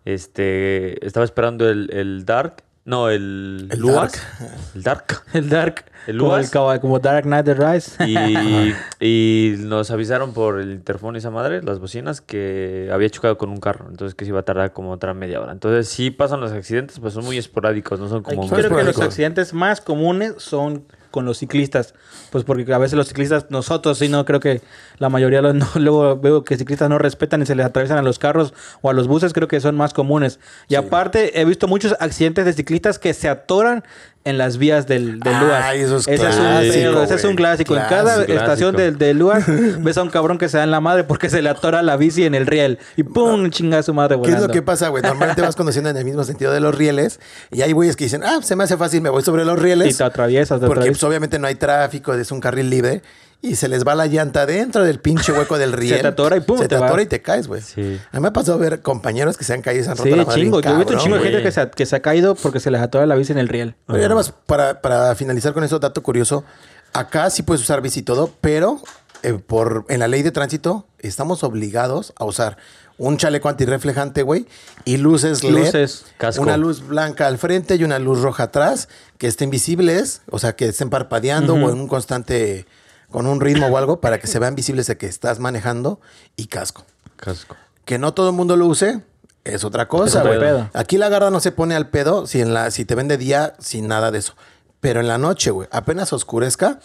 [0.04, 4.62] Este, estaba esperando el, el Dark, no, el, El Luas, Dark.
[4.74, 5.22] el Dark.
[5.34, 5.84] El Dark.
[6.06, 6.46] El como, Luas.
[6.46, 8.04] el cabo- como Dark Knight The Rise.
[8.06, 13.36] Y, y nos avisaron por el interfón y esa madre, las bocinas, que había chocado
[13.36, 13.86] con un carro.
[13.90, 15.52] Entonces que se iba a tardar como otra media hora.
[15.52, 18.42] Entonces sí pasan los accidentes, pues son muy esporádicos, no son como...
[18.44, 21.94] Aquí creo que los accidentes más comunes son con los ciclistas.
[22.30, 24.60] Pues porque a veces los ciclistas, nosotros sí, no creo que
[24.98, 28.18] la mayoría, no, luego veo que ciclistas no respetan y se les atraviesan a los
[28.18, 30.40] carros o a los buses, creo que son más comunes.
[30.68, 33.84] Y aparte, he visto muchos accidentes de ciclistas que se atoran
[34.24, 35.74] en las vías del, del Ay, Luas.
[35.74, 37.74] eso es ese, es un, clásico, ese es un clásico.
[37.76, 38.32] En cada Clásico.
[38.38, 39.44] estación del, del Luas
[39.82, 41.96] ves a un cabrón que se da en la madre porque se le atora la
[41.96, 42.78] bici en el riel.
[42.96, 43.48] Y ¡pum!
[43.50, 44.36] chinga su madre ¿Qué volando.
[44.42, 45.02] es lo que pasa, güey?
[45.02, 47.18] Normalmente vas conduciendo en el mismo sentido de los rieles
[47.50, 49.94] y hay güeyes que dicen, ah, se me hace fácil, me voy sobre los rieles.
[49.94, 51.00] Y te atraviesas, te Porque atraviesas.
[51.00, 53.02] pues, obviamente no hay tráfico, es un carril libre
[53.42, 56.00] y se les va la llanta dentro del pinche hueco del riel.
[56.00, 57.62] te atora y pum, Se te, atora y te caes, güey.
[57.62, 57.98] Sí.
[58.12, 60.10] A mí me ha pasado ver compañeros que se han caído y se han roto
[60.10, 60.40] Sí, la madre.
[60.42, 60.60] chingo.
[60.60, 62.34] bien Yo he visto un chingo de gente que se, ha- que se ha caído
[62.34, 63.74] porque se les atora la bici en el riel.
[63.88, 66.44] Oye, nada más para, para finalizar con eso, dato curioso.
[66.92, 68.80] Acá sí puedes usar bici y todo, pero
[69.22, 72.56] eh, por, en la ley de tránsito estamos obligados a usar
[72.98, 74.46] un chaleco antirreflejante, güey,
[74.84, 75.50] y luces LED.
[75.52, 76.04] Luces.
[76.18, 76.42] Casco.
[76.42, 80.54] Una luz blanca al frente y una luz roja atrás, que estén visibles, o sea,
[80.54, 82.66] que estén parpadeando o en un constante,
[83.10, 86.00] con un ritmo o algo, para que se vean visibles de que estás manejando
[86.36, 86.84] y casco.
[87.16, 87.56] Casco.
[87.84, 89.02] Que no todo el mundo lo use
[89.44, 90.38] es otra cosa, güey.
[90.74, 93.16] Aquí la garra no se pone al pedo si, en la, si te ven de
[93.16, 94.34] día sin nada de eso.
[94.80, 96.80] Pero en la noche, güey, apenas oscurezca,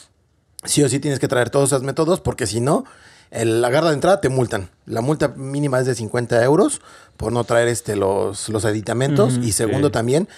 [0.64, 2.86] sí o sí tienes que traer todos esos métodos porque si no,
[3.32, 4.70] la garra de entrada te multan.
[4.86, 6.82] La multa mínima es de 50 euros
[7.18, 9.38] por no traer este, los, los aditamentos.
[9.42, 9.94] y segundo sí.
[9.94, 10.30] también,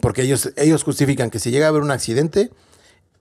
[0.00, 2.50] porque ellos, ellos justifican que si llega a haber un accidente,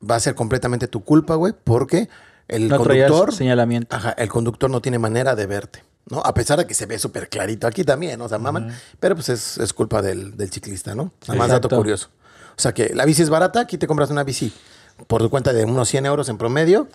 [0.07, 2.09] va a ser completamente tu culpa, güey, porque
[2.47, 3.33] el No conductor...
[3.33, 3.95] señalamiento.
[3.95, 6.19] Ajá, el conductor no tiene manera de verte, ¿no?
[6.21, 9.29] A pesar de que se ve súper clarito aquí también, o sea, maman, pero pues
[9.29, 11.11] es, es culpa del, del ciclista, ¿no?
[11.27, 12.09] Nada más dato curioso.
[12.57, 14.51] O sea que la bici es barata, aquí te compras una bici
[15.07, 16.87] por tu cuenta de unos 100 euros en promedio,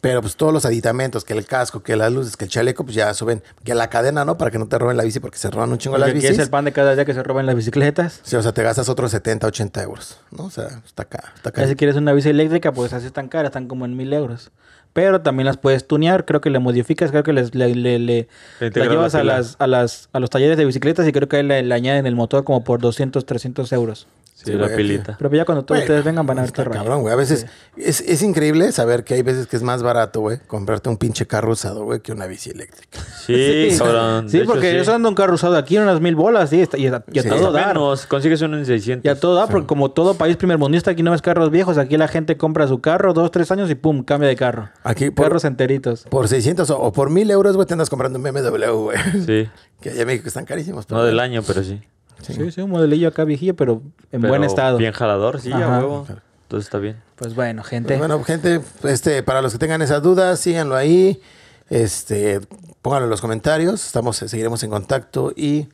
[0.00, 2.94] pero pues todos los aditamentos, que el casco, que las luces, que el chaleco, pues
[2.94, 4.38] ya suben, que la cadena, ¿no?
[4.38, 6.30] Para que no te roben la bici porque se roban un chingo las bicis.
[6.30, 8.20] es el pan de cada día que se roban las bicicletas.
[8.22, 10.44] Sí, o sea, te gastas otros 70, 80 euros, ¿no?
[10.44, 11.62] O sea, está acá, está acá.
[11.62, 14.50] Ya si quieres una bici eléctrica, pues así están caras, están como en mil euros.
[14.92, 18.28] Pero también las puedes tunear, creo que le modificas, creo que les, le, le- le-
[18.58, 21.36] la llevas la a, las, a, las, a los talleres de bicicletas y creo que
[21.36, 24.08] ahí le, le añaden el motor como por 200, 300 euros.
[24.44, 25.16] Sí, Sí, la pilita.
[25.18, 27.12] Pero ya cuando todos ustedes vengan van a ver qué cabrón, güey.
[27.12, 30.88] A veces es, es increíble saber que hay veces que es más barato, güey, comprarte
[30.88, 32.98] un pinche carro usado, güey, que una bici eléctrica.
[33.26, 34.30] Sí, cabrón.
[34.30, 34.86] Sí, De hecho, porque sí.
[34.86, 37.18] yo ando un carro usado aquí en unas mil bolas, sí, está- y a, y
[37.18, 37.28] a Sí.
[37.28, 37.52] todo.
[37.52, 39.04] Menos, consigues uno en 600.
[39.04, 41.96] Y a todo da, porque como todo país primermundista, aquí no ves carros viejos, aquí
[41.98, 44.70] la gente compra su carro dos, tres años y pum, cambia de carro.
[44.82, 46.04] Aquí por, Carros enteritos.
[46.08, 48.98] por 600 o, o por 1000 euros, güey, te andas comprando un BMW, güey.
[49.26, 49.48] Sí.
[49.80, 50.84] Que allá en México están carísimos.
[50.84, 51.80] pero No del año, pero sí.
[52.22, 54.78] Sí, sí, un modelillo acá viejillo, pero en Pero buen estado.
[54.78, 55.76] Bien jalador, sí, Ajá.
[55.76, 56.06] a huevo.
[56.42, 56.96] Entonces está bien.
[57.16, 57.88] Pues bueno, gente.
[57.88, 61.20] Pues bueno, gente, este, para los que tengan esas dudas, síganlo ahí.
[61.68, 62.40] Este,
[62.82, 63.86] pónganlo en los comentarios.
[63.86, 65.68] Estamos, seguiremos en contacto y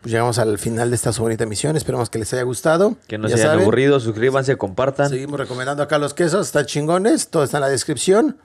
[0.00, 1.76] pues llegamos al final de esta su bonita emisión.
[1.76, 2.96] Esperemos que les haya gustado.
[3.06, 5.08] Que no Ya se hayan saben, aburridos, suscríbanse, compartan.
[5.08, 7.28] Seguimos recomendando acá los quesos, están chingones.
[7.28, 8.38] Todo está en la descripción.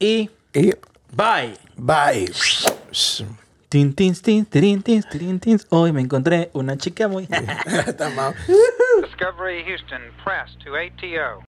[0.00, 0.72] Y Y
[1.14, 1.54] bye.
[1.76, 2.32] bye.
[3.68, 5.66] Tin, tins, tin, tirin, tins, tirin, tins.
[5.68, 7.26] Hoy me encontré una chica muy...
[9.02, 11.44] Discovery Houston, press to ATO.